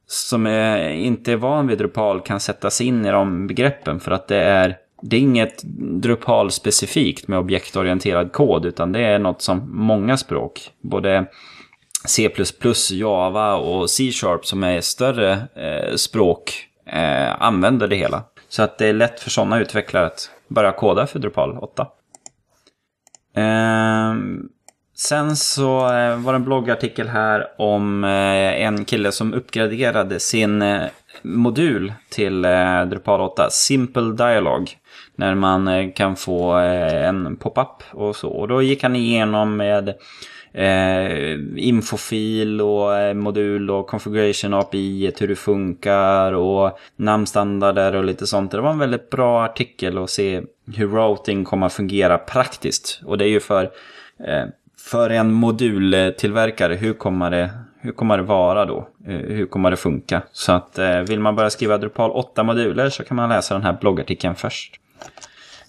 som 0.07 0.47
är, 0.47 0.89
inte 0.91 1.33
är 1.33 1.37
van 1.37 1.67
vid 1.67 1.79
Drupal 1.79 2.21
kan 2.21 2.41
sätta 2.41 2.71
sig 2.71 2.87
in 2.87 3.07
i 3.07 3.11
de 3.11 3.47
begreppen. 3.47 4.01
För 4.01 4.11
att 4.11 4.29
det 4.29 4.37
är, 4.37 4.77
det 5.03 5.17
är 5.17 5.21
inget 5.21 5.63
Drupal-specifikt 6.03 7.29
med 7.29 7.39
objektorienterad 7.39 8.33
kod. 8.33 8.67
Utan 8.67 8.93
det 8.93 9.01
är 9.01 9.19
något 9.19 9.43
som 9.43 9.77
många 9.77 10.17
språk, 10.17 10.71
både 10.81 11.27
C++, 12.07 12.31
Java 12.91 13.55
och 13.55 13.91
C-sharp 13.91 14.47
som 14.47 14.65
är 14.65 14.81
större 14.81 15.33
eh, 15.33 15.95
språk 15.97 16.53
eh, 16.87 17.43
använder 17.43 17.89
det 17.89 17.97
hela. 17.97 18.23
Så 18.49 18.63
att 18.63 18.79
det 18.79 18.87
är 18.87 18.93
lätt 18.93 19.21
för 19.21 19.31
sådana 19.31 19.61
utvecklare 19.61 20.07
att 20.07 20.31
börja 20.49 20.73
koda 20.73 21.07
för 21.07 21.19
Drupal 21.19 21.59
8. 21.59 21.87
Eh, 23.37 24.15
Sen 24.97 25.37
så 25.37 25.77
eh, 25.77 26.17
var 26.17 26.33
det 26.33 26.37
en 26.37 26.45
bloggartikel 26.45 27.09
här 27.09 27.47
om 27.59 28.05
eh, 28.05 28.63
en 28.63 28.85
kille 28.85 29.13
som 29.13 29.35
uppgraderade 29.35 30.21
sin 30.21 30.63
eh, 30.63 30.83
modul 31.23 31.93
till 32.11 32.43
Drupal 32.87 33.21
8, 33.21 33.51
Simple 33.51 34.13
Dialog. 34.13 34.71
När 35.17 35.35
man 35.35 35.93
kan 35.93 36.17
få 36.17 36.53
en 36.53 37.37
pop-up 37.37 37.83
och 37.93 38.17
så. 38.17 38.29
Och 38.29 38.49
då 38.49 38.63
gick 38.63 38.83
han 38.83 38.97
igenom 38.97 39.57
med 39.57 39.95
eh, 40.55 41.39
infofil 41.57 42.61
och 42.61 42.97
eh, 42.97 43.15
modul 43.15 43.71
och 43.71 43.87
configuration 43.87 44.55
API, 44.55 45.13
hur 45.19 45.29
det 45.29 45.37
funkar 45.37 46.33
och 46.33 46.79
namnstandarder 46.97 47.95
och 47.95 48.05
lite 48.05 48.27
sånt. 48.27 48.51
Det 48.51 48.61
var 48.61 48.71
en 48.71 48.79
väldigt 48.79 49.11
bra 49.11 49.45
artikel 49.45 49.99
att 49.99 50.11
se 50.11 50.43
hur 50.75 50.89
routing 50.89 51.45
kommer 51.45 51.67
att 51.67 51.73
fungera 51.73 52.19
praktiskt. 52.19 53.01
Och 53.05 53.19
det 53.19 53.25
är 53.25 53.29
ju 53.29 53.41
för 53.41 53.71
eh, 54.27 54.45
för 54.91 55.11
en 55.11 55.33
modultillverkare, 55.33 56.75
hur 56.75 56.93
kommer 56.93 57.31
det, 57.31 57.51
hur 57.81 57.93
kommer 57.93 58.17
det 58.17 58.23
vara 58.23 58.65
då? 58.65 58.89
Eh, 59.07 59.17
hur 59.17 59.47
kommer 59.47 59.71
det 59.71 59.77
funka? 59.77 60.23
Så 60.33 60.53
att 60.53 60.79
eh, 60.79 61.01
vill 61.01 61.21
man 61.21 61.37
börja 61.37 61.51
skriva 61.51 61.79
Drupal 61.79 62.11
8-moduler 62.11 62.89
så 62.89 63.05
kan 63.05 63.17
man 63.17 63.29
läsa 63.29 63.55
den 63.55 63.63
här 63.63 63.77
bloggartikeln 63.81 64.35
först. 64.35 64.81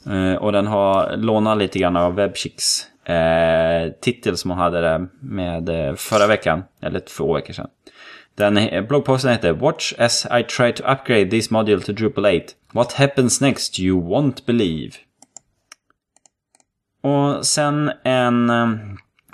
Eh, 0.09 0.35
och 0.35 0.51
den 0.51 0.67
har 0.67 1.17
lånat 1.17 1.57
lite 1.57 1.79
grann 1.79 1.95
av 1.95 2.15
Webchicks 2.15 2.87
Eh, 3.05 3.91
titel 4.01 4.37
som 4.37 4.51
hon 4.51 4.59
hade 4.59 4.81
där 4.81 5.07
med 5.19 5.69
eh, 5.69 5.95
förra 5.95 6.27
veckan, 6.27 6.63
eller 6.81 6.99
två 6.99 7.33
veckor 7.33 7.53
sedan. 7.53 7.67
Den 8.35 8.87
bloggposten 8.87 9.31
heter 9.31 9.53
Watch 9.53 9.93
as 9.97 10.25
I 10.25 10.43
try 10.43 10.73
to 10.73 10.83
upgrade 10.83 11.29
this 11.29 11.51
module 11.51 11.81
to 11.81 11.91
Drupal 11.91 12.25
8. 12.25 12.39
What 12.71 12.93
happens 12.93 13.41
next 13.41 13.79
you 13.79 14.01
won't 14.01 14.45
believe. 14.45 14.91
Och 17.01 17.45
sen 17.45 17.91
en 18.03 18.49
eh, 18.49 18.67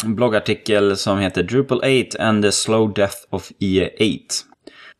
bloggartikel 0.06 0.98
som 0.98 1.20
heter 1.20 1.44
Drupal 1.44 1.78
8 1.78 2.24
and 2.24 2.44
the 2.44 2.51
slow 2.51 2.94
death 2.94 3.18
of 3.30 3.51
IE8. 3.60 4.20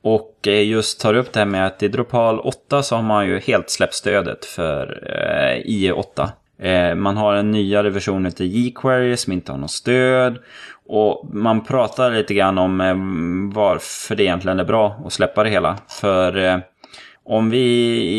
Och 0.04 0.48
just 0.48 1.00
tar 1.02 1.14
upp 1.14 1.34
det 1.34 1.40
här 1.40 1.46
med 1.46 1.68
att 1.68 1.84
i 1.84 1.88
Drupal 1.88 2.40
8 2.40 2.84
så 2.84 2.96
har 2.96 3.04
man 3.04 3.28
ju 3.28 3.40
helt 3.40 3.70
släppt 3.70 3.94
stödet 3.94 4.46
för 4.46 5.04
IE8. 5.66 6.30
Eh, 6.62 6.96
man 6.96 7.18
har 7.18 7.34
en 7.34 7.52
nyare 7.52 7.90
version 7.90 8.32
till 8.32 8.56
jQuery 8.56 9.18
som 9.18 9.34
inte 9.34 9.52
har 9.52 9.60
något 9.60 9.72
stöd. 9.72 10.38
Och 10.88 11.30
man 11.34 11.64
pratar 11.64 12.12
lite 12.12 12.34
grann 12.34 12.58
om 12.58 12.82
eh, 12.82 12.96
varför 13.56 14.16
det 14.16 14.24
egentligen 14.24 14.60
är 14.60 14.66
bra 14.66 15.02
att 15.06 15.14
släppa 15.14 15.44
det 15.44 15.50
hela. 15.50 15.78
För 15.88 16.38
eh, 16.38 16.58
om 17.24 17.50
vi 17.50 17.60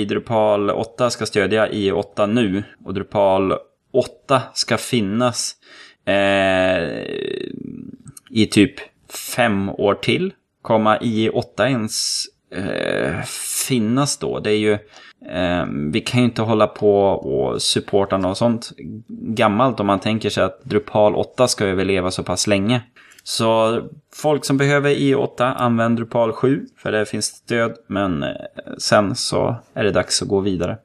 i 0.01 0.05
Drupal 0.05 0.71
8 0.71 1.11
ska 1.11 1.27
stödja 1.27 1.69
i8 1.69 2.27
nu 2.27 2.63
och 2.85 2.95
Drupal 2.95 3.55
8 3.93 4.43
ska 4.55 4.77
finnas 4.77 5.57
eh, 6.07 6.83
i 8.31 8.49
typ 8.51 8.75
fem 9.37 9.71
år 9.71 9.95
till. 9.95 10.33
Kommer 10.63 10.99
i8 10.99 11.67
ens 11.67 12.25
eh, 12.55 13.23
finnas 13.69 14.19
då? 14.19 14.39
Det 14.39 14.51
är 14.51 14.59
ju... 14.59 14.79
Ehm, 15.31 15.93
vi 15.93 16.01
kan 16.01 16.21
ju 16.21 16.25
inte 16.25 16.43
hålla 16.43 16.67
på 16.67 17.05
och 17.05 17.63
supporta 17.63 18.19
något 18.19 18.39
sånt 18.39 18.73
gammalt 19.09 19.81
om 19.81 19.87
man 19.87 20.01
tänker 20.01 20.31
sig 20.31 20.45
att 20.45 20.65
Drupal 20.65 21.15
8 21.15 21.49
ska 21.49 21.65
överleva 21.65 22.11
så 22.11 22.23
pass 22.23 22.47
länge. 22.47 22.83
Så 23.23 23.81
folk 24.15 24.45
som 24.45 24.57
behöver 24.57 24.91
i8 24.91 25.55
använder 25.55 26.03
Drupal 26.03 26.33
7 26.33 26.67
för 26.79 26.93
det 26.93 27.07
finns 27.07 27.27
stöd 27.27 27.77
men 27.87 28.23
eh, 28.23 28.31
sen 28.79 29.17
så 29.17 29.57
är 29.75 29.85
det 29.85 29.91
dags 29.91 30.23
att 30.23 30.29
gå 30.29 30.41
vidare. 30.41 30.79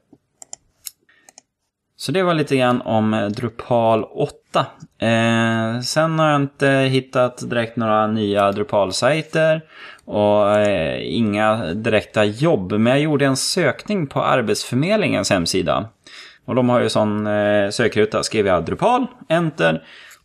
Så 2.00 2.12
det 2.12 2.22
var 2.22 2.34
lite 2.34 2.56
grann 2.56 2.80
om 2.80 3.14
eh, 3.14 3.26
Drupal 3.26 4.04
8. 4.04 4.66
Eh, 4.98 5.80
sen 5.80 6.18
har 6.18 6.30
jag 6.30 6.42
inte 6.42 6.68
hittat 6.68 7.50
direkt 7.50 7.76
några 7.76 8.06
nya 8.06 8.52
Drupal-sajter 8.52 9.60
och 10.04 10.58
eh, 10.58 11.16
inga 11.16 11.56
direkta 11.74 12.24
jobb. 12.24 12.72
Men 12.72 12.86
jag 12.86 13.00
gjorde 13.00 13.26
en 13.26 13.36
sökning 13.36 14.06
på 14.06 14.22
Arbetsförmedlingens 14.22 15.30
hemsida. 15.30 15.88
Och 16.44 16.54
de 16.54 16.68
har 16.68 16.80
ju 16.80 16.88
sån 16.88 17.26
eh, 17.26 17.70
sökruta. 17.70 18.22
Skrev 18.22 18.46
jag 18.46 18.64
Drupal, 18.64 19.06
Enter. 19.28 19.82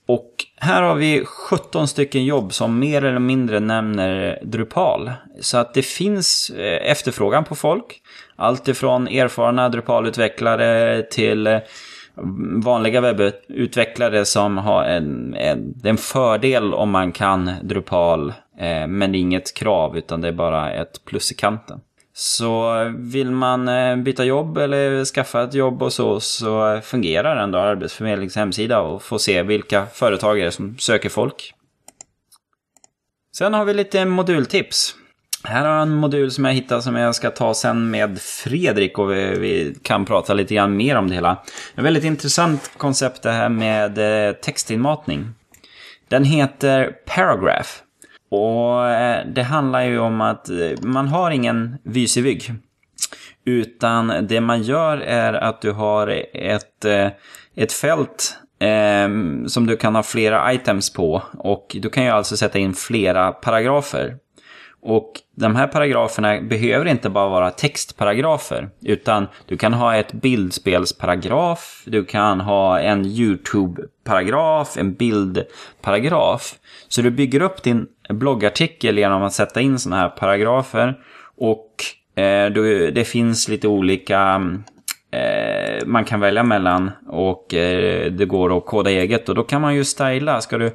Och 0.08 0.30
här 0.58 0.82
har 0.82 0.96
vi 0.96 1.26
17 1.26 1.88
stycken 1.88 2.26
jobb 2.26 2.54
som 2.54 2.80
mer 2.80 3.04
eller 3.04 3.20
mindre 3.20 3.60
nämner 3.60 4.40
Drupal. 4.44 5.12
Så 5.42 5.58
att 5.58 5.74
det 5.74 5.82
finns 5.82 6.50
eh, 6.50 6.92
efterfrågan 6.92 7.44
på 7.44 7.56
folk. 7.56 8.02
Allt 8.36 8.68
ifrån 8.68 9.08
erfarna 9.08 9.70
Drupal-utvecklare 9.70 11.02
till 11.02 11.48
eh, 11.48 11.60
vanliga 12.64 13.02
webbutvecklare 13.02 14.26
som 14.26 14.58
har 14.58 14.84
en, 14.84 15.34
en, 15.34 15.74
en 15.84 15.98
fördel 15.98 16.74
om 16.74 16.90
man 16.90 17.12
kan 17.12 17.52
Drupal. 17.62 18.30
Eh, 18.60 18.88
men 18.88 19.12
det 19.12 19.18
är 19.18 19.20
inget 19.20 19.54
krav 19.54 19.98
utan 19.98 20.22
det 20.22 20.28
är 20.28 20.32
bara 20.32 20.72
ett 20.72 21.06
plus 21.06 21.32
i 21.32 21.36
kanten. 21.36 21.80
Så 22.16 22.74
vill 22.98 23.32
man 23.32 23.68
eh, 23.68 23.96
byta 23.96 24.24
jobb 24.24 24.58
eller 24.58 25.06
skaffa 25.06 25.44
ett 25.44 25.54
jobb 25.54 25.84
och 25.84 25.94
så, 25.94 26.20
så 26.20 26.80
fungerar 26.84 27.44
ändå 27.44 27.60
Arbetsförmedlingens 27.60 28.36
hemsida 28.36 28.82
och 28.82 29.04
får 29.04 29.18
se 29.18 29.44
vilka 29.44 29.86
företag 29.86 30.40
är 30.40 30.50
som 30.50 30.78
söker 30.78 31.10
folk. 31.10 31.54
Sen 33.36 33.54
har 33.54 33.66
vi 33.66 33.74
lite 33.74 34.06
modultips. 34.06 34.96
Här 35.46 35.66
har 35.66 35.74
jag 35.74 35.82
en 35.82 35.96
modul 35.96 36.32
som 36.32 36.46
jag 36.46 36.54
hittade 36.54 36.82
som 36.82 36.96
jag 36.96 37.16
ska 37.16 37.30
ta 37.30 37.54
sen 37.54 37.92
med 37.92 38.20
Fredrik 38.22 39.00
och 39.00 39.12
vi, 39.12 39.40
vi 39.40 39.76
kan 39.82 40.06
prata 40.06 40.34
lite 40.34 40.56
grann 40.56 40.78
mer 40.78 40.96
om 40.96 41.10
det 41.10 41.16
hela. 41.16 41.32
Ett 41.76 41.84
väldigt 41.84 42.04
intressant 42.04 42.72
koncept 42.78 43.24
det 43.24 43.32
här 43.32 43.50
med 43.50 43.98
eh, 44.28 44.34
textinmatning. 44.34 45.28
Den 46.08 46.24
heter 46.24 46.92
Paragraph. 47.06 47.70
Och 48.30 48.90
eh, 48.90 49.26
det 49.36 49.44
handlar 49.44 49.82
ju 49.82 50.00
om 50.00 50.22
att 50.22 50.50
eh, 50.50 50.56
man 50.82 51.08
har 51.08 51.32
ingen 51.32 51.78
vysig 51.84 52.54
Utan 53.46 54.28
det 54.28 54.42
man 54.42 54.62
gör 54.62 54.98
är 54.98 55.34
att 55.34 55.62
du 55.62 55.72
har 55.72 56.08
ett, 56.34 56.86
ett 57.56 57.74
fält 57.74 58.38
eh, 58.60 59.10
som 59.48 59.68
du 59.68 59.78
kan 59.78 59.96
ha 59.96 60.04
flera 60.04 60.54
items 60.54 60.94
på. 60.94 61.24
Och 61.38 61.76
du 61.82 61.90
kan 61.90 62.04
ju 62.04 62.10
alltså 62.10 62.38
sätta 62.38 62.60
in 62.60 62.74
flera 62.74 63.32
paragrafer. 63.32 64.18
Och 64.86 65.12
de 65.36 65.56
här 65.56 65.68
paragraferna 65.68 66.42
behöver 66.42 66.86
inte 66.86 67.10
bara 67.10 67.30
vara 67.30 67.52
textparagrafer, 67.52 68.70
utan 68.82 69.28
du 69.46 69.58
kan 69.58 69.74
ha 69.74 69.96
ett 69.96 70.14
bildspelsparagraf, 70.14 71.84
du 71.86 72.06
kan 72.06 72.40
ha 72.42 72.80
en 72.80 73.06
YouTube-paragraf, 73.06 74.78
en 74.78 74.94
bildparagraf. 74.94 76.56
Så 76.88 77.02
du 77.02 77.12
bygger 77.12 77.42
upp 77.42 77.64
din 77.64 77.88
bloggartikel 78.10 78.98
genom 78.98 79.24
att 79.24 79.34
sätta 79.34 79.62
in 79.62 79.80
sådana 79.80 80.02
här 80.02 80.10
paragrafer. 80.10 81.00
Och 81.38 81.70
eh, 82.22 82.50
du, 82.50 82.92
det 82.92 83.06
finns 83.06 83.48
lite 83.48 83.68
olika 83.68 84.42
eh, 85.12 85.86
man 85.86 86.06
kan 86.06 86.20
välja 86.20 86.44
mellan 86.44 86.92
och 87.08 87.54
eh, 87.54 88.12
det 88.12 88.26
går 88.26 88.58
att 88.58 88.66
koda 88.66 88.90
eget. 88.90 89.30
Och 89.30 89.36
då 89.36 89.44
kan 89.44 89.62
man 89.62 89.76
ju 89.76 89.84
styla. 89.84 90.42
Ska 90.42 90.58
du, 90.58 90.72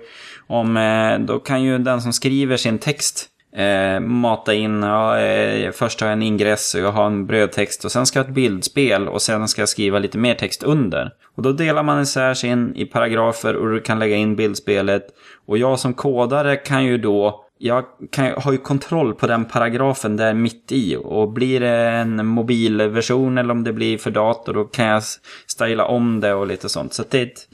om, 0.46 0.76
eh, 0.76 1.18
då 1.18 1.38
kan 1.38 1.62
ju 1.62 1.78
den 1.78 2.02
som 2.02 2.12
skriver 2.12 2.56
sin 2.56 2.78
text 2.78 3.34
eh, 3.58 4.00
mata 4.00 4.54
in, 4.54 4.82
ja, 4.82 5.18
eh, 5.18 5.70
först 5.72 6.00
har 6.00 6.08
jag 6.08 6.12
en 6.12 6.22
ingress 6.22 6.74
och 6.74 6.80
jag 6.80 6.92
har 6.92 7.06
en 7.06 7.26
brödtext 7.26 7.84
och 7.84 7.92
sen 7.92 8.06
ska 8.06 8.18
jag 8.18 8.24
ha 8.24 8.28
ett 8.28 8.34
bildspel 8.34 9.08
och 9.08 9.22
sen 9.22 9.48
ska 9.48 9.62
jag 9.62 9.68
skriva 9.68 9.98
lite 9.98 10.18
mer 10.18 10.34
text 10.34 10.62
under. 10.62 11.10
Och 11.36 11.42
då 11.42 11.52
delar 11.52 11.82
man 11.82 12.02
isär 12.02 12.34
sig 12.34 12.50
in 12.50 12.76
i 12.76 12.84
paragrafer 12.84 13.56
och 13.56 13.70
du 13.70 13.80
kan 13.80 13.98
lägga 13.98 14.16
in 14.16 14.36
bildspelet. 14.36 15.06
Och 15.46 15.58
jag 15.58 15.78
som 15.78 15.94
kodare 15.94 16.56
kan 16.56 16.84
ju 16.84 16.98
då 16.98 17.44
jag 17.58 17.84
kan, 18.10 18.32
har 18.36 18.52
ju 18.52 18.58
kontroll 18.58 19.14
på 19.14 19.26
den 19.26 19.44
paragrafen 19.44 20.16
där 20.16 20.34
mitt 20.34 20.72
i. 20.72 20.96
Och 20.96 21.32
blir 21.32 21.60
det 21.60 21.78
en 21.78 22.26
mobilversion 22.26 23.38
eller 23.38 23.50
om 23.50 23.64
det 23.64 23.72
blir 23.72 23.98
för 23.98 24.10
dator 24.10 24.54
då 24.54 24.64
kan 24.64 24.86
jag 24.86 25.02
styla 25.46 25.84
om 25.84 26.20
det 26.20 26.34
och 26.34 26.46
lite 26.46 26.68
sånt. 26.68 26.92
Så 26.94 27.04
det 27.10 27.18
är 27.18 27.26
ett, 27.26 27.48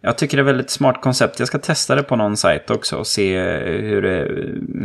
jag 0.00 0.18
tycker 0.18 0.36
det 0.36 0.40
är 0.40 0.44
ett 0.44 0.48
väldigt 0.48 0.70
smart 0.70 1.02
koncept. 1.02 1.38
Jag 1.38 1.48
ska 1.48 1.58
testa 1.58 1.94
det 1.94 2.02
på 2.02 2.16
någon 2.16 2.36
sajt 2.36 2.70
också 2.70 2.96
och 2.96 3.06
se 3.06 3.36
eh, 3.36 3.80
hur 3.80 4.02
det, 4.02 4.28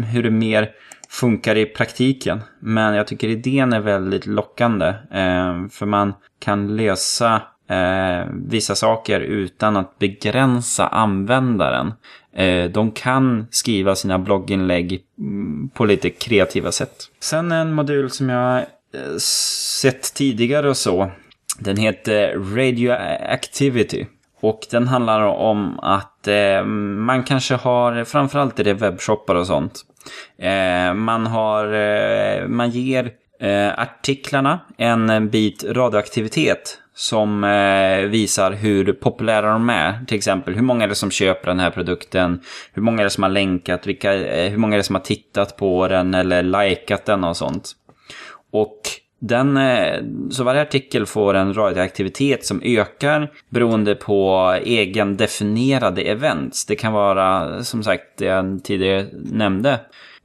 hur 0.06 0.24
det 0.24 0.32
mer 0.32 0.70
funkar 1.10 1.56
i 1.56 1.66
praktiken. 1.66 2.42
Men 2.60 2.96
jag 2.96 3.08
tycker 3.08 3.28
idén 3.28 3.74
är 3.74 3.80
väldigt 3.80 4.26
lockande. 4.26 4.88
Eh, 5.12 5.68
för 5.72 5.86
man 5.86 6.14
kan 6.40 6.76
lösa 6.76 7.42
eh, 7.70 8.28
vissa 8.48 8.76
saker 8.76 9.20
utan 9.20 9.78
att 9.78 10.00
begränsa 10.00 10.88
användaren. 10.88 11.94
De 12.72 12.92
kan 12.92 13.48
skriva 13.52 13.96
sina 13.96 14.20
blogginlägg 14.20 15.04
mm, 15.20 15.70
på 15.70 15.86
lite 15.86 16.10
kreativa 16.10 16.72
sätt. 16.72 16.96
Sen 17.20 17.52
en 17.52 17.74
modul 17.74 18.10
som 18.10 18.30
jag 18.30 18.66
sett 19.82 20.14
tidigare 20.14 20.70
och 20.70 20.78
så. 20.78 21.12
Den 21.60 21.78
heter 21.78 22.34
Radioactivity. 22.56 24.06
Och 24.42 24.60
den 24.72 24.88
handlar 24.88 25.22
om 25.22 25.80
att 25.80 26.28
eh, 26.28 26.64
man 26.66 27.24
kanske 27.24 27.56
har, 27.56 28.04
framförallt 28.04 28.60
är 28.60 28.64
det 28.64 28.74
webbshoppar 28.74 29.36
och 29.36 29.48
sånt. 29.48 29.82
Eh, 30.40 30.94
man 30.94 31.28
har, 31.28 31.74
eh, 31.74 32.48
man 32.48 32.70
ger 32.70 33.12
eh, 33.40 33.80
artiklarna 33.80 34.60
en 34.78 35.30
bit 35.30 35.64
radioaktivitet 35.64 36.80
som 36.96 37.44
eh, 37.44 38.10
visar 38.10 38.52
hur 38.52 38.94
populära 38.94 39.52
de 39.52 39.70
är. 39.70 40.06
Till 40.08 40.18
exempel 40.18 40.54
hur 40.54 40.62
många 40.62 40.84
är 40.84 40.88
det 40.88 40.96
som 40.96 41.12
köper 41.12 41.48
den 41.48 41.60
här 41.60 41.72
produkten, 41.72 42.42
hur 42.74 42.82
många 42.82 43.00
är 43.00 43.04
det 43.04 43.10
som 43.10 43.24
har 43.24 43.30
länkat, 43.30 43.88
vilka, 43.88 44.14
eh, 44.14 44.50
hur 44.50 44.58
många 44.58 44.74
är 44.74 44.78
det 44.78 44.84
som 44.84 44.96
har 44.96 45.02
tittat 45.02 45.58
på 45.58 45.88
den 45.88 46.14
eller 46.14 46.44
likat 46.44 47.06
den 47.06 47.24
och 47.24 47.38
sånt. 47.38 47.76
Den, 49.28 49.58
eh, 49.58 50.04
så 50.32 50.44
varje 50.44 50.62
artikel 50.62 51.06
får 51.06 51.34
en 51.34 51.54
radioaktivitet 51.54 52.46
som 52.46 52.62
ökar 52.64 53.32
beroende 53.50 53.96
på 53.96 54.52
egendefinierade 54.66 56.02
events. 56.02 56.66
Det 56.66 56.76
kan 56.76 56.94
vara, 56.94 57.64
som 57.64 57.84
sagt, 57.84 58.04
det 58.18 58.26
jag 58.26 58.64
tidigare 58.64 59.06
nämnde. 59.14 59.80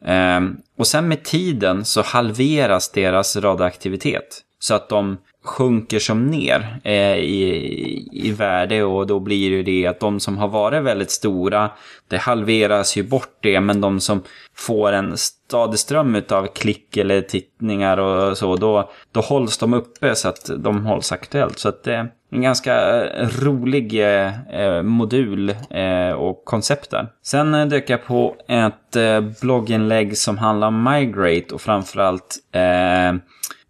Ehm, 0.04 0.56
och 0.78 0.86
sen 0.86 1.08
med 1.08 1.22
tiden 1.22 1.84
så 1.84 2.02
halveras 2.02 2.92
deras 2.92 3.36
radioaktivitet. 3.36 4.40
Så 4.58 4.74
att 4.74 4.88
de 4.88 5.16
sjunker 5.44 5.98
som 5.98 6.26
ner 6.26 6.80
eh, 6.84 7.16
i, 7.16 8.08
i 8.12 8.32
värde 8.32 8.84
och 8.84 9.06
då 9.06 9.20
blir 9.20 9.50
det 9.50 9.62
det 9.62 9.86
att 9.86 10.00
de 10.00 10.20
som 10.20 10.38
har 10.38 10.48
varit 10.48 10.82
väldigt 10.82 11.10
stora, 11.10 11.70
det 12.08 12.16
halveras 12.16 12.96
ju 12.96 13.02
bort 13.02 13.38
det, 13.40 13.60
men 13.60 13.80
de 13.80 14.00
som 14.00 14.22
får 14.54 14.92
en 14.92 15.16
stadig 15.16 15.78
ström 15.78 16.22
av 16.30 16.46
klick 16.46 16.96
eller 16.96 17.20
tittningar 17.20 17.98
och 17.98 18.38
så, 18.38 18.56
då, 18.56 18.90
då 19.12 19.20
hålls 19.20 19.58
de 19.58 19.74
uppe 19.74 20.14
så 20.14 20.28
att 20.28 20.50
de 20.58 20.86
hålls 20.86 21.12
aktuellt. 21.12 21.58
Så 21.58 21.68
att 21.68 21.84
det 21.84 21.94
är 21.94 22.10
en 22.32 22.42
ganska 22.42 23.04
eh, 23.04 23.28
rolig 23.40 24.00
eh, 24.00 24.50
eh, 24.60 24.82
modul 24.82 25.54
eh, 25.70 26.10
och 26.10 26.44
koncept 26.44 26.90
där. 26.90 27.08
Sen 27.22 27.54
eh, 27.54 27.66
dök 27.66 27.90
jag 27.90 28.04
på 28.04 28.36
ett 28.48 28.96
eh, 28.96 29.20
blogginlägg 29.40 30.18
som 30.18 30.38
handlar 30.38 30.68
om 30.68 30.82
Migrate 30.84 31.54
och 31.54 31.60
framförallt 31.60 32.36
eh, 32.52 33.20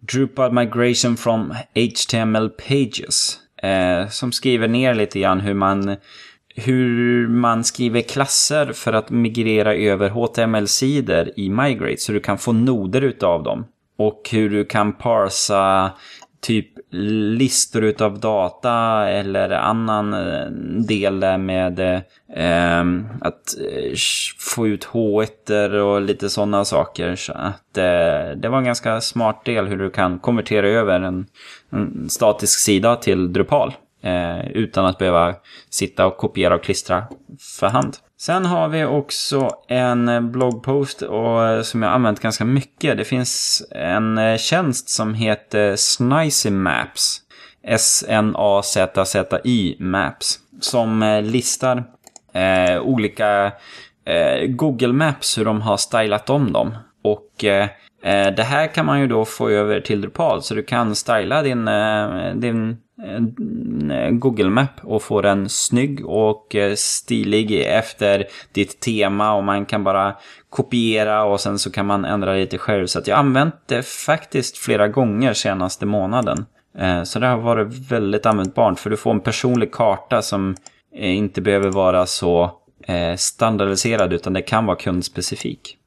Drupal 0.01 0.53
Migration 0.53 1.17
from 1.17 1.55
HTML 1.75 2.49
Pages. 2.49 3.39
Eh, 3.63 4.09
som 4.09 4.33
skriver 4.33 4.69
ner 4.69 4.95
lite 4.95 5.21
grann 5.21 5.41
hur 5.41 5.55
man, 5.55 5.97
hur 6.55 7.29
man 7.29 7.65
skriver 7.65 8.01
klasser 8.01 8.73
för 8.73 8.93
att 8.93 9.11
migrera 9.11 9.75
över 9.75 10.11
HTML-sidor 10.11 11.31
i 11.37 11.51
Migrate. 11.51 12.01
Så 12.01 12.13
du 12.13 12.21
kan 12.21 12.39
få 12.39 12.53
noder 12.53 13.01
utav 13.01 13.43
dem. 13.43 13.65
Och 13.97 14.29
hur 14.33 14.51
du 14.51 14.65
kan 14.65 14.93
parsa 14.93 15.93
typ 16.41 16.69
listor 16.93 17.85
utav 17.85 18.21
data 18.21 19.09
eller 19.09 19.51
annan 19.51 20.15
eh, 20.15 20.47
del 20.87 21.21
där 21.21 21.39
med 21.39 21.81
eh, 21.81 22.81
att 23.21 23.59
eh, 23.61 23.95
få 24.39 24.67
ut 24.67 24.87
H1 24.87 25.75
och 25.75 26.01
lite 26.01 26.31
sådana 26.31 26.65
saker. 26.65 27.17
Så 27.17 27.33
att 27.33 27.79
eh, 27.79 28.37
det 28.37 28.49
var 28.49 28.59
en 28.59 28.65
ganska 28.65 29.01
smart 29.01 29.45
del 29.45 29.67
hur 29.67 29.77
du 29.77 29.91
kan 29.91 30.19
konvertera 30.19 30.69
över 30.69 31.01
en, 31.01 31.27
en 31.71 32.09
statisk 32.11 32.61
sida 32.61 32.97
till 32.97 33.33
Drupal. 33.33 33.73
Eh, 34.03 34.51
utan 34.51 34.87
att 34.87 34.99
behöva 34.99 35.35
sitta 35.71 36.07
och 36.07 36.17
kopiera 36.17 36.55
och 36.55 36.63
klistra 36.63 37.05
för 37.61 37.67
hand. 37.67 37.97
Sen 38.21 38.47
har 38.47 38.69
vi 38.69 38.85
också 38.85 39.51
en 39.69 40.33
bloggpost 40.33 41.03
och, 41.03 41.67
som 41.67 41.83
jag 41.83 41.93
använt 41.93 42.21
ganska 42.21 42.45
mycket. 42.45 42.97
Det 42.97 43.05
finns 43.05 43.63
en 43.71 44.19
eh, 44.19 44.37
tjänst 44.37 44.89
som 44.89 45.15
heter 45.15 45.77
Snicy 45.77 46.51
Maps. 46.51 47.21
S-N-A-Z-Z-Y 47.67 48.57
Maps. 49.79 50.39
Som 50.61 51.03
eh, 51.03 51.23
listar 51.23 51.85
eh, 52.33 52.81
olika 52.81 53.53
eh, 54.05 54.47
Google 54.47 54.93
Maps, 54.93 55.39
hur 55.39 55.45
de 55.45 55.61
har 55.61 55.77
stylat 55.77 56.31
om 56.31 56.53
dem. 56.53 56.75
Och 57.03 57.45
eh 57.45 57.69
Eh, 58.03 58.35
det 58.35 58.43
här 58.43 58.67
kan 58.67 58.87
man 58.87 59.01
ju 59.01 59.07
då 59.07 59.25
få 59.25 59.49
över 59.51 59.81
till 59.81 60.01
Drupal. 60.01 60.43
Så 60.43 60.55
du 60.55 60.63
kan 60.63 60.95
styla 60.95 61.43
din, 61.43 61.69
eh, 61.69 62.35
din 62.35 62.77
eh, 63.91 64.11
Google 64.11 64.51
Map 64.51 64.71
och 64.83 65.03
få 65.03 65.21
den 65.21 65.49
snygg 65.49 66.07
och 66.07 66.57
stilig 66.77 67.61
efter 67.67 68.25
ditt 68.53 68.81
tema 68.81 69.35
och 69.35 69.45
man 69.45 69.67
kan 69.67 69.85
bara 69.85 70.17
kopiera 70.51 71.25
och 71.25 71.41
sen 71.41 71.59
så 71.59 71.73
kan 71.73 71.87
man 71.87 72.05
ändra 72.05 72.35
lite 72.35 72.59
själv. 72.59 72.87
Så 72.87 72.99
att 72.99 73.07
jag 73.07 73.17
har 73.17 73.21
använt 73.21 73.55
det 73.67 73.87
faktiskt 73.87 74.59
flera 74.59 74.89
gånger 74.89 75.33
senaste 75.33 75.87
månaden. 75.87 76.47
Så 77.05 77.19
det 77.19 77.27
har 77.27 77.37
varit 77.37 77.91
väldigt 77.91 78.27
användbart 78.27 78.79
för 78.79 78.91
du 78.91 78.97
får 78.97 79.11
en 79.11 79.21
personlig 79.21 79.73
karta 79.73 80.23
som 80.23 80.57
inte 80.95 81.41
behöver 81.41 81.71
vara 81.71 82.07
så 82.07 82.51
standardiserad 83.17 84.13
utan 84.13 84.33
det 84.33 84.43
kan 84.43 84.67
vara 84.67 84.77
kundspecifik. 84.77 85.80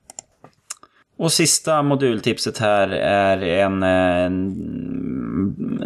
Och 1.24 1.32
sista 1.32 1.84
modultipset 1.84 2.58
här 2.58 2.88
är 2.88 3.38
en, 3.42 3.84
en 3.84 4.56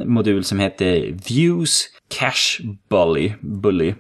modul 0.06 0.44
som 0.44 0.60
heter 0.60 1.16
Views 1.28 1.86
Cache 2.08 2.64
Bully. 2.90 3.34
Bully. 3.42 3.94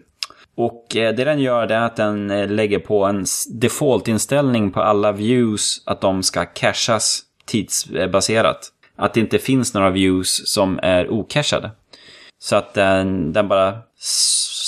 Och 0.55 0.95
eh, 0.95 1.15
det 1.15 1.23
den 1.23 1.39
gör 1.39 1.71
är 1.71 1.81
att 1.81 1.95
den 1.95 2.31
eh, 2.31 2.49
lägger 2.49 2.79
på 2.79 3.05
en 3.05 3.25
defaultinställning 3.49 4.71
på 4.71 4.81
alla 4.81 5.11
views 5.11 5.83
att 5.85 6.01
de 6.01 6.23
ska 6.23 6.45
cachas 6.45 7.21
tidsbaserat. 7.45 8.71
Att 8.95 9.13
det 9.13 9.19
inte 9.19 9.39
finns 9.39 9.73
några 9.73 9.89
views 9.89 10.47
som 10.47 10.79
är 10.83 11.11
ocachade. 11.11 11.71
Så 12.39 12.55
att 12.55 12.73
den, 12.73 13.33
den 13.33 13.47
bara 13.47 13.77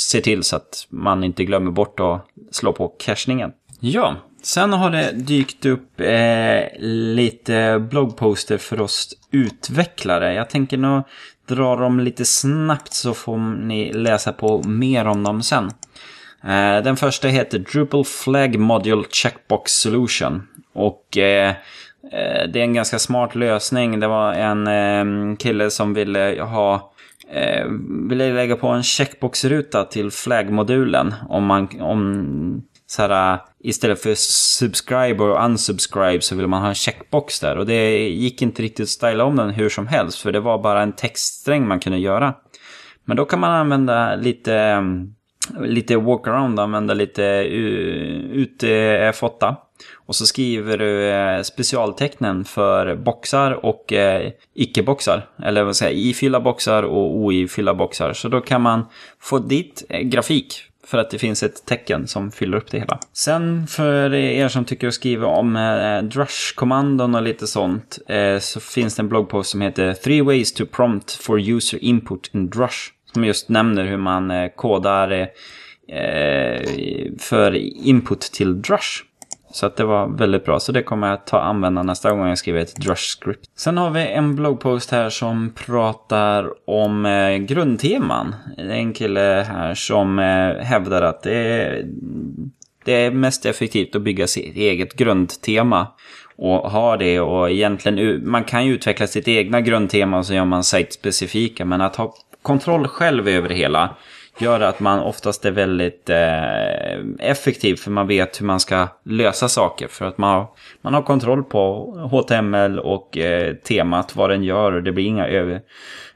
ser 0.09 0.21
till 0.21 0.43
så 0.43 0.55
att 0.55 0.87
man 0.89 1.23
inte 1.23 1.45
glömmer 1.45 1.71
bort 1.71 1.99
att 1.99 2.25
slå 2.51 2.73
på 2.73 2.87
cachningen. 2.87 3.51
Ja, 3.79 4.15
Sen 4.41 4.73
har 4.73 4.91
det 4.91 5.11
dykt 5.11 5.65
upp 5.65 6.01
eh, 6.01 6.79
lite 6.79 7.87
bloggposter 7.89 8.57
för 8.57 8.81
oss 8.81 9.13
utvecklare. 9.31 10.33
Jag 10.33 10.49
tänker 10.49 10.77
nog 10.77 11.03
dra 11.47 11.75
dem 11.75 11.99
lite 11.99 12.25
snabbt 12.25 12.93
så 12.93 13.13
får 13.13 13.37
ni 13.37 13.93
läsa 13.93 14.33
på 14.33 14.63
mer 14.63 15.05
om 15.05 15.23
dem 15.23 15.43
sen. 15.43 15.71
Eh, 16.43 16.83
den 16.83 16.97
första 16.97 17.27
heter 17.27 17.59
Drupal 17.59 18.05
Flag 18.05 18.59
Module 18.59 19.03
Checkbox 19.09 19.71
Solution. 19.71 20.47
Och 20.73 21.17
eh, 21.17 21.49
eh 22.11 22.47
det 22.53 22.59
är 22.59 22.63
en 22.63 22.73
ganska 22.73 22.99
smart 22.99 23.35
lösning. 23.35 23.99
Det 23.99 24.07
var 24.07 24.33
en 24.33 24.67
eh, 24.67 25.35
kille 25.37 25.69
som 25.69 25.93
ville 25.93 26.41
ha 26.41 26.93
eh, 27.31 27.65
ville 28.09 28.33
lägga 28.33 28.55
på 28.55 28.67
en 28.67 28.83
checkboxruta 28.83 29.83
till 29.83 30.11
flaggmodulen. 30.11 31.13
om, 31.29 31.45
man, 31.45 31.81
om 31.81 32.63
så 32.89 33.01
här, 33.01 33.33
äh, 33.33 33.39
istället 33.59 34.01
för 34.01 34.15
subscribe 34.15 35.23
och 35.23 35.45
unsubscribe 35.45 36.21
så 36.21 36.35
vill 36.35 36.47
man 36.47 36.61
ha 36.61 36.69
en 36.69 36.75
checkbox 36.75 37.39
där. 37.39 37.57
Och 37.57 37.65
det 37.65 38.09
gick 38.09 38.41
inte 38.41 38.61
riktigt 38.61 38.83
att 38.83 38.89
styla 38.89 39.23
om 39.23 39.35
den 39.35 39.49
hur 39.49 39.69
som 39.69 39.87
helst, 39.87 40.19
för 40.19 40.31
det 40.31 40.39
var 40.39 40.57
bara 40.57 40.81
en 40.81 40.91
textsträng 40.91 41.67
man 41.67 41.79
kunde 41.79 41.97
göra. 41.97 42.33
Men 43.05 43.17
då 43.17 43.25
kan 43.25 43.39
man 43.39 43.51
använda 43.51 44.15
lite, 44.15 44.55
ähm, 44.55 45.15
lite 45.59 45.97
walkaround, 45.97 46.59
använda 46.59 46.93
lite 46.93 47.23
ut 48.31 48.63
äh, 48.63 48.67
F8. 48.67 49.55
Och 49.95 50.15
så 50.15 50.25
skriver 50.25 50.77
du 50.77 51.05
äh, 51.05 51.41
specialtecknen 51.41 52.45
för 52.45 52.95
boxar 52.95 53.65
och 53.65 53.93
icke-boxar. 54.55 55.27
Eller 55.43 55.63
vad 55.63 55.75
säger 55.75 55.91
jag, 55.91 56.01
ifyllda 56.01 56.39
boxar 56.39 56.83
och 56.83 57.15
oifyllda 57.15 57.73
boxar. 57.73 58.13
Så 58.13 58.27
då 58.27 58.41
kan 58.41 58.61
man 58.61 58.85
få 59.19 59.39
dit 59.39 59.83
grafik 60.03 60.68
för 60.83 60.97
att 60.97 61.09
det 61.09 61.19
finns 61.19 61.43
ett 61.43 61.65
tecken 61.65 62.07
som 62.07 62.31
fyller 62.31 62.57
upp 62.57 62.71
det 62.71 62.79
hela. 62.79 62.99
Sen 63.13 63.67
för 63.67 64.13
er 64.13 64.47
som 64.47 64.65
tycker 64.65 64.87
att 64.87 64.93
skriva 64.93 65.27
om 65.27 65.55
eh, 65.55 66.01
drush-kommandon 66.01 67.15
och 67.15 67.21
lite 67.21 67.47
sånt 67.47 67.99
eh, 68.07 68.39
så 68.39 68.59
finns 68.59 68.95
det 68.95 69.01
en 69.01 69.09
bloggpost 69.09 69.49
som 69.49 69.61
heter 69.61 69.93
Three 69.93 70.21
ways 70.21 70.53
to 70.53 70.65
prompt 70.65 71.11
for 71.11 71.39
user 71.39 71.83
input 71.83 72.29
in 72.33 72.49
drush. 72.49 72.77
Som 73.13 73.25
just 73.25 73.49
nämner 73.49 73.85
hur 73.85 73.97
man 73.97 74.31
eh, 74.31 74.49
kodar 74.55 75.11
eh, 75.11 75.27
eh 75.97 76.61
för 77.19 77.55
input 77.85 78.21
till 78.21 78.61
drush. 78.61 79.03
Så 79.51 79.65
att 79.65 79.75
det 79.75 79.83
var 79.83 80.07
väldigt 80.07 80.45
bra. 80.45 80.59
Så 80.59 80.71
det 80.71 80.83
kommer 80.83 81.09
jag 81.09 81.25
ta 81.25 81.39
använda 81.39 81.83
nästa 81.83 82.11
gång 82.11 82.27
jag 82.27 82.37
skriver 82.37 82.59
ett 82.59 82.75
Drush-script. 82.75 83.49
Sen 83.55 83.77
har 83.77 83.89
vi 83.89 84.07
en 84.07 84.35
bloggpost 84.35 84.91
här 84.91 85.09
som 85.09 85.53
pratar 85.65 86.49
om 86.69 87.05
eh, 87.05 87.37
grundteman. 87.37 88.35
Det 88.57 88.63
är 88.63 88.69
en 88.69 88.93
kille 88.93 89.45
här 89.49 89.75
som 89.75 90.19
eh, 90.19 90.65
hävdar 90.65 91.01
att 91.01 91.23
det 91.23 91.35
är, 91.35 91.85
det 92.85 92.93
är 92.93 93.11
mest 93.11 93.45
effektivt 93.45 93.95
att 93.95 94.01
bygga 94.01 94.27
sitt 94.27 94.55
eget 94.55 94.93
grundtema. 94.93 95.87
Och 96.35 96.71
ha 96.71 96.97
det 96.97 97.19
och 97.19 97.51
egentligen, 97.51 98.29
man 98.29 98.43
kan 98.43 98.65
ju 98.65 98.73
utveckla 98.73 99.07
sitt 99.07 99.27
egna 99.27 99.61
grundtema 99.61 100.17
och 100.17 100.25
så 100.25 100.33
gör 100.33 100.45
man 100.45 100.63
site-specifika. 100.63 101.65
Men 101.65 101.81
att 101.81 101.95
ha 101.95 102.15
kontroll 102.41 102.87
själv 102.87 103.27
över 103.27 103.49
det 103.49 103.55
hela 103.55 103.95
gör 104.41 104.59
att 104.59 104.79
man 104.79 104.99
oftast 104.99 105.45
är 105.45 105.51
väldigt 105.51 106.09
eh, 106.09 107.29
effektiv 107.29 107.75
för 107.75 107.91
man 107.91 108.07
vet 108.07 108.41
hur 108.41 108.45
man 108.45 108.59
ska 108.59 108.87
lösa 109.05 109.49
saker. 109.49 109.87
För 109.87 110.05
att 110.05 110.17
man 110.17 110.33
har, 110.33 110.47
man 110.81 110.93
har 110.93 111.01
kontroll 111.01 111.43
på 111.43 111.93
HTML 112.11 112.79
och 112.79 113.17
eh, 113.17 113.55
temat, 113.55 114.15
vad 114.15 114.29
den 114.29 114.43
gör 114.43 114.71
och 114.71 114.83
det 114.83 114.91
blir 114.91 115.05
inga 115.05 115.27
över, 115.27 115.61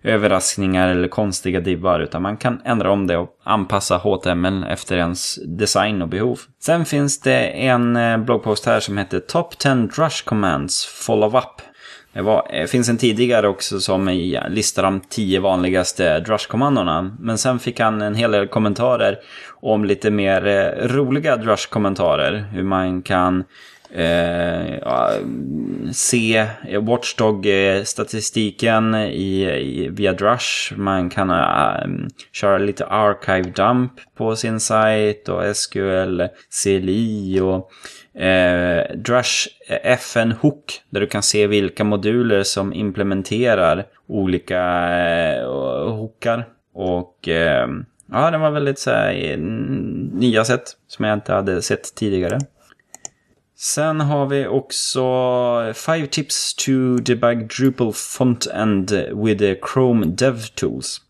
överraskningar 0.04 0.88
eller 0.90 1.08
konstiga 1.08 1.60
divar. 1.60 2.00
utan 2.00 2.22
man 2.22 2.38
kan 2.38 2.62
ändra 2.66 2.92
om 2.92 3.08
det 3.08 3.18
och 3.18 3.30
anpassa 3.44 3.98
HTML 3.98 4.64
efter 4.70 4.98
ens 4.98 5.36
design 5.36 6.02
och 6.02 6.08
behov. 6.08 6.40
Sen 6.60 6.86
finns 6.86 7.20
det 7.20 7.48
en 7.48 7.96
eh, 7.96 8.18
bloggpost 8.18 8.66
här 8.66 8.80
som 8.80 8.98
heter 8.98 9.20
Top 9.20 9.58
10 9.58 9.74
Drush 9.74 10.24
Commands 10.26 10.86
Follow 10.86 11.36
Up. 11.38 11.73
Det, 12.14 12.22
var, 12.22 12.48
det 12.52 12.68
finns 12.68 12.90
en 12.90 12.98
tidigare 12.98 13.48
också 13.48 13.80
som 13.80 14.08
listar 14.50 14.84
de 14.84 15.02
tio 15.10 15.40
vanligaste 15.40 16.20
drush-kommandona. 16.20 17.16
Men 17.20 17.38
sen 17.38 17.60
fick 17.60 17.80
han 17.80 18.02
en 18.02 18.16
hel 18.16 18.32
del 18.32 18.48
kommentarer 18.48 19.20
om 19.62 19.86
lite 19.86 20.12
mer 20.12 20.48
eh, 20.48 20.88
roliga 20.88 21.38
drush-kommentarer. 21.38 22.46
Hur 22.52 22.64
man 22.64 23.02
kan 23.02 23.44
eh, 23.94 24.76
ja, 24.76 25.12
se 25.92 26.48
Watchdog-statistiken 26.82 28.94
eh, 28.94 29.08
i, 29.08 29.44
i, 29.44 29.90
via 29.90 30.14
Drush. 30.14 30.74
Man 30.76 31.10
kan 31.10 31.30
eh, 31.30 31.86
köra 32.32 32.58
lite 32.58 32.86
archive 32.86 33.50
dump 33.50 33.92
på 34.18 34.36
sin 34.36 34.60
sajt 34.60 35.30
och 35.30 35.56
SQL 35.56 36.22
CLI 36.64 37.40
och 37.40 37.72
eh, 38.16 38.96
Drush 38.96 39.48
eh, 39.68 39.92
FN 39.92 40.32
Hook 40.32 40.82
där 40.90 41.02
du 41.02 41.08
kan 41.08 41.24
se 41.24 41.48
vilka 41.48 41.84
moduler 41.84 42.44
som 42.44 42.74
implementerar 42.74 43.86
olika 44.08 44.62
eh, 45.00 45.50
hookar. 45.92 46.48
Och 46.74 47.28
eh, 47.28 47.68
ja, 48.12 48.32
det 48.32 48.38
var 48.38 48.52
väldigt 48.52 48.80
så 48.80 48.92
här, 48.92 49.38
nya 50.14 50.46
sätt 50.46 50.64
som 50.88 51.06
jag 51.06 51.14
inte 51.14 51.34
hade 51.34 51.62
sett 51.62 51.96
tidigare. 51.96 52.40
Sen 53.58 54.02
har 54.02 54.26
vi 54.26 54.48
också 54.48 55.04
Five 55.74 56.08
tips 56.08 56.56
to 56.56 56.72
debug 57.02 57.50
Drupal 57.58 57.94
font 57.94 58.48
end 58.48 58.92
with 59.26 59.44
Chrome 59.44 59.56
Chrome 59.74 60.06
DevTools. 60.06 61.02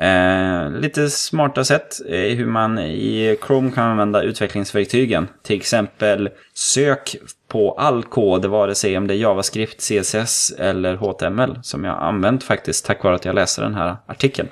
Eh, 0.00 0.70
lite 0.70 1.10
smarta 1.10 1.64
sätt 1.64 2.00
i 2.06 2.34
hur 2.34 2.46
man 2.46 2.78
i 2.78 3.36
Chrome 3.46 3.70
kan 3.70 3.84
använda 3.84 4.22
utvecklingsverktygen. 4.22 5.28
Till 5.42 5.56
exempel 5.56 6.28
sök 6.54 7.16
på 7.48 7.72
all 7.72 8.02
kod, 8.02 8.44
vare 8.44 8.74
sig 8.74 8.98
om 8.98 9.06
det 9.06 9.14
är 9.14 9.18
JavaScript, 9.18 9.80
CSS 9.80 10.52
eller 10.58 10.96
HTML. 10.96 11.58
Som 11.62 11.84
jag 11.84 12.02
använt 12.02 12.44
faktiskt 12.44 12.86
tack 12.86 13.04
vare 13.04 13.14
att 13.14 13.24
jag 13.24 13.34
läste 13.34 13.62
den 13.62 13.74
här 13.74 13.96
artikeln. 14.06 14.48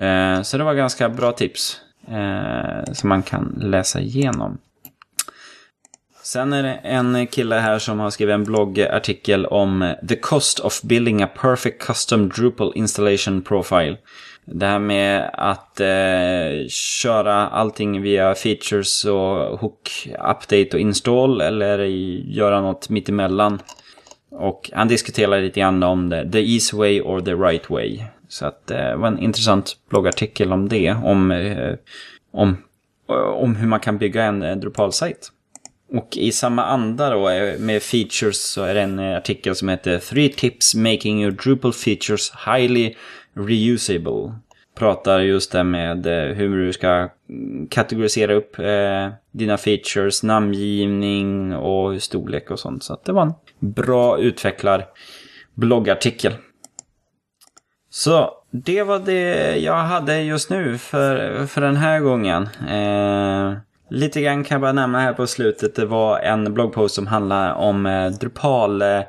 Eh, 0.00 0.42
så 0.42 0.58
det 0.58 0.64
var 0.64 0.74
ganska 0.74 1.08
bra 1.08 1.32
tips 1.32 1.80
eh, 2.08 2.92
som 2.92 3.08
man 3.08 3.22
kan 3.22 3.58
läsa 3.60 4.00
igenom. 4.00 4.58
Sen 6.22 6.52
är 6.52 6.62
det 6.62 6.74
en 6.74 7.26
kille 7.26 7.54
här 7.54 7.78
som 7.78 7.98
har 7.98 8.10
skrivit 8.10 8.34
en 8.34 8.44
bloggartikel 8.44 9.46
om 9.46 9.94
The 10.08 10.16
Cost 10.16 10.60
of 10.60 10.82
Building 10.82 11.22
a 11.22 11.28
Perfect 11.40 11.82
Custom 11.82 12.28
Drupal 12.28 12.72
Installation 12.74 13.42
Profile. 13.42 13.96
Det 14.46 14.66
här 14.66 14.78
med 14.78 15.30
att 15.32 15.80
eh, 15.80 16.68
köra 16.68 17.48
allting 17.48 18.02
via 18.02 18.34
features 18.34 19.04
och 19.04 19.60
hook, 19.60 20.08
update 20.12 20.68
och 20.72 20.80
install 20.80 21.40
eller 21.40 21.78
göra 21.78 22.60
något 22.60 22.88
mittemellan. 22.88 23.62
Och 24.30 24.70
han 24.72 24.88
diskuterar 24.88 25.40
lite 25.40 25.60
grann 25.60 25.82
om 25.82 26.08
det, 26.08 26.32
the 26.32 26.52
easy 26.54 26.76
way 26.76 27.00
or 27.00 27.20
the 27.20 27.34
right 27.34 27.70
way. 27.70 28.02
Så 28.28 28.46
att 28.46 28.70
eh, 28.70 28.76
det 28.76 28.96
var 28.96 29.08
en 29.08 29.18
intressant 29.18 29.76
bloggartikel 29.88 30.52
om 30.52 30.68
det, 30.68 30.90
om, 31.04 31.30
eh, 31.30 31.74
om, 32.32 32.56
om 33.34 33.56
hur 33.56 33.66
man 33.66 33.80
kan 33.80 33.98
bygga 33.98 34.24
en 34.24 34.42
eh, 34.42 34.56
Drupal-sajt. 34.56 35.30
Och 35.92 36.16
i 36.16 36.32
samma 36.32 36.64
anda 36.64 37.10
då 37.10 37.28
eh, 37.28 37.58
med 37.58 37.82
features 37.82 38.40
så 38.40 38.62
är 38.62 38.74
det 38.74 38.80
en 38.80 38.98
eh, 38.98 39.16
artikel 39.16 39.54
som 39.54 39.68
heter 39.68 39.98
Three 39.98 40.28
tips 40.28 40.74
making 40.74 41.22
your 41.22 41.32
Drupal 41.32 41.72
features 41.72 42.32
highly 42.46 42.94
reusable. 43.34 44.34
Pratar 44.78 45.20
just 45.20 45.52
det 45.52 45.64
med 45.64 46.06
eh, 46.06 46.34
hur 46.34 46.66
du 46.66 46.72
ska 46.72 47.08
kategorisera 47.70 48.34
upp 48.34 48.58
eh, 48.58 49.08
dina 49.32 49.56
features, 49.56 50.22
namngivning 50.22 51.56
och 51.56 52.02
storlek 52.02 52.50
och 52.50 52.58
sånt. 52.58 52.84
Så 52.84 53.00
det 53.04 53.12
var 53.12 53.22
en 53.22 53.34
bra 53.58 54.18
utvecklar 54.18 54.86
bloggartikel. 55.54 56.32
Så 57.90 58.30
det 58.50 58.82
var 58.82 58.98
det 58.98 59.56
jag 59.56 59.76
hade 59.76 60.22
just 60.22 60.50
nu 60.50 60.78
för, 60.78 61.46
för 61.46 61.60
den 61.60 61.76
här 61.76 62.00
gången. 62.00 62.48
Eh, 62.68 63.58
lite 63.90 64.20
grann 64.20 64.44
kan 64.44 64.54
jag 64.54 64.60
bara 64.60 64.72
nämna 64.72 65.00
här 65.00 65.12
på 65.12 65.26
slutet. 65.26 65.74
Det 65.74 65.86
var 65.86 66.18
en 66.18 66.54
bloggpost 66.54 66.94
som 66.94 67.06
handlar 67.06 67.54
om 67.54 67.86
eh, 67.86 68.10
Drupal 68.10 68.82
eh, 68.82 69.00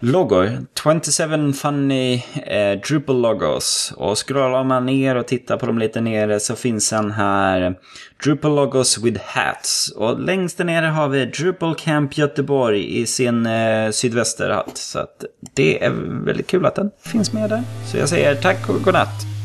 loggor. 0.00 0.66
27 0.82 1.52
funny 1.52 2.22
eh, 2.46 2.80
Drupal 2.88 3.20
logos. 3.20 3.92
Och 3.96 4.28
scrollar 4.28 4.64
man 4.64 4.86
ner 4.86 5.16
och 5.16 5.26
tittar 5.26 5.56
på 5.56 5.66
dem 5.66 5.78
lite 5.78 6.00
nere 6.00 6.40
så 6.40 6.56
finns 6.56 6.90
den 6.90 7.10
här 7.10 7.74
Drupal 8.24 8.54
logos 8.54 8.98
with 8.98 9.20
hats. 9.24 9.92
Och 9.96 10.20
längst 10.20 10.58
där 10.58 10.64
nere 10.64 10.86
har 10.86 11.08
vi 11.08 11.26
Drupal 11.26 11.74
Camp 11.74 12.18
Göteborg 12.18 13.00
i 13.00 13.06
sin 13.06 13.46
eh, 13.46 13.90
sydvästerhatt. 13.90 14.76
Så 14.78 14.98
att 14.98 15.24
det 15.54 15.84
är 15.84 15.90
väldigt 16.24 16.46
kul 16.46 16.66
att 16.66 16.74
den 16.74 16.90
finns 17.00 17.32
med 17.32 17.50
där. 17.50 17.62
Så 17.86 17.96
jag 17.96 18.08
säger 18.08 18.34
tack 18.34 18.68
och 18.68 18.82
godnatt. 18.82 19.35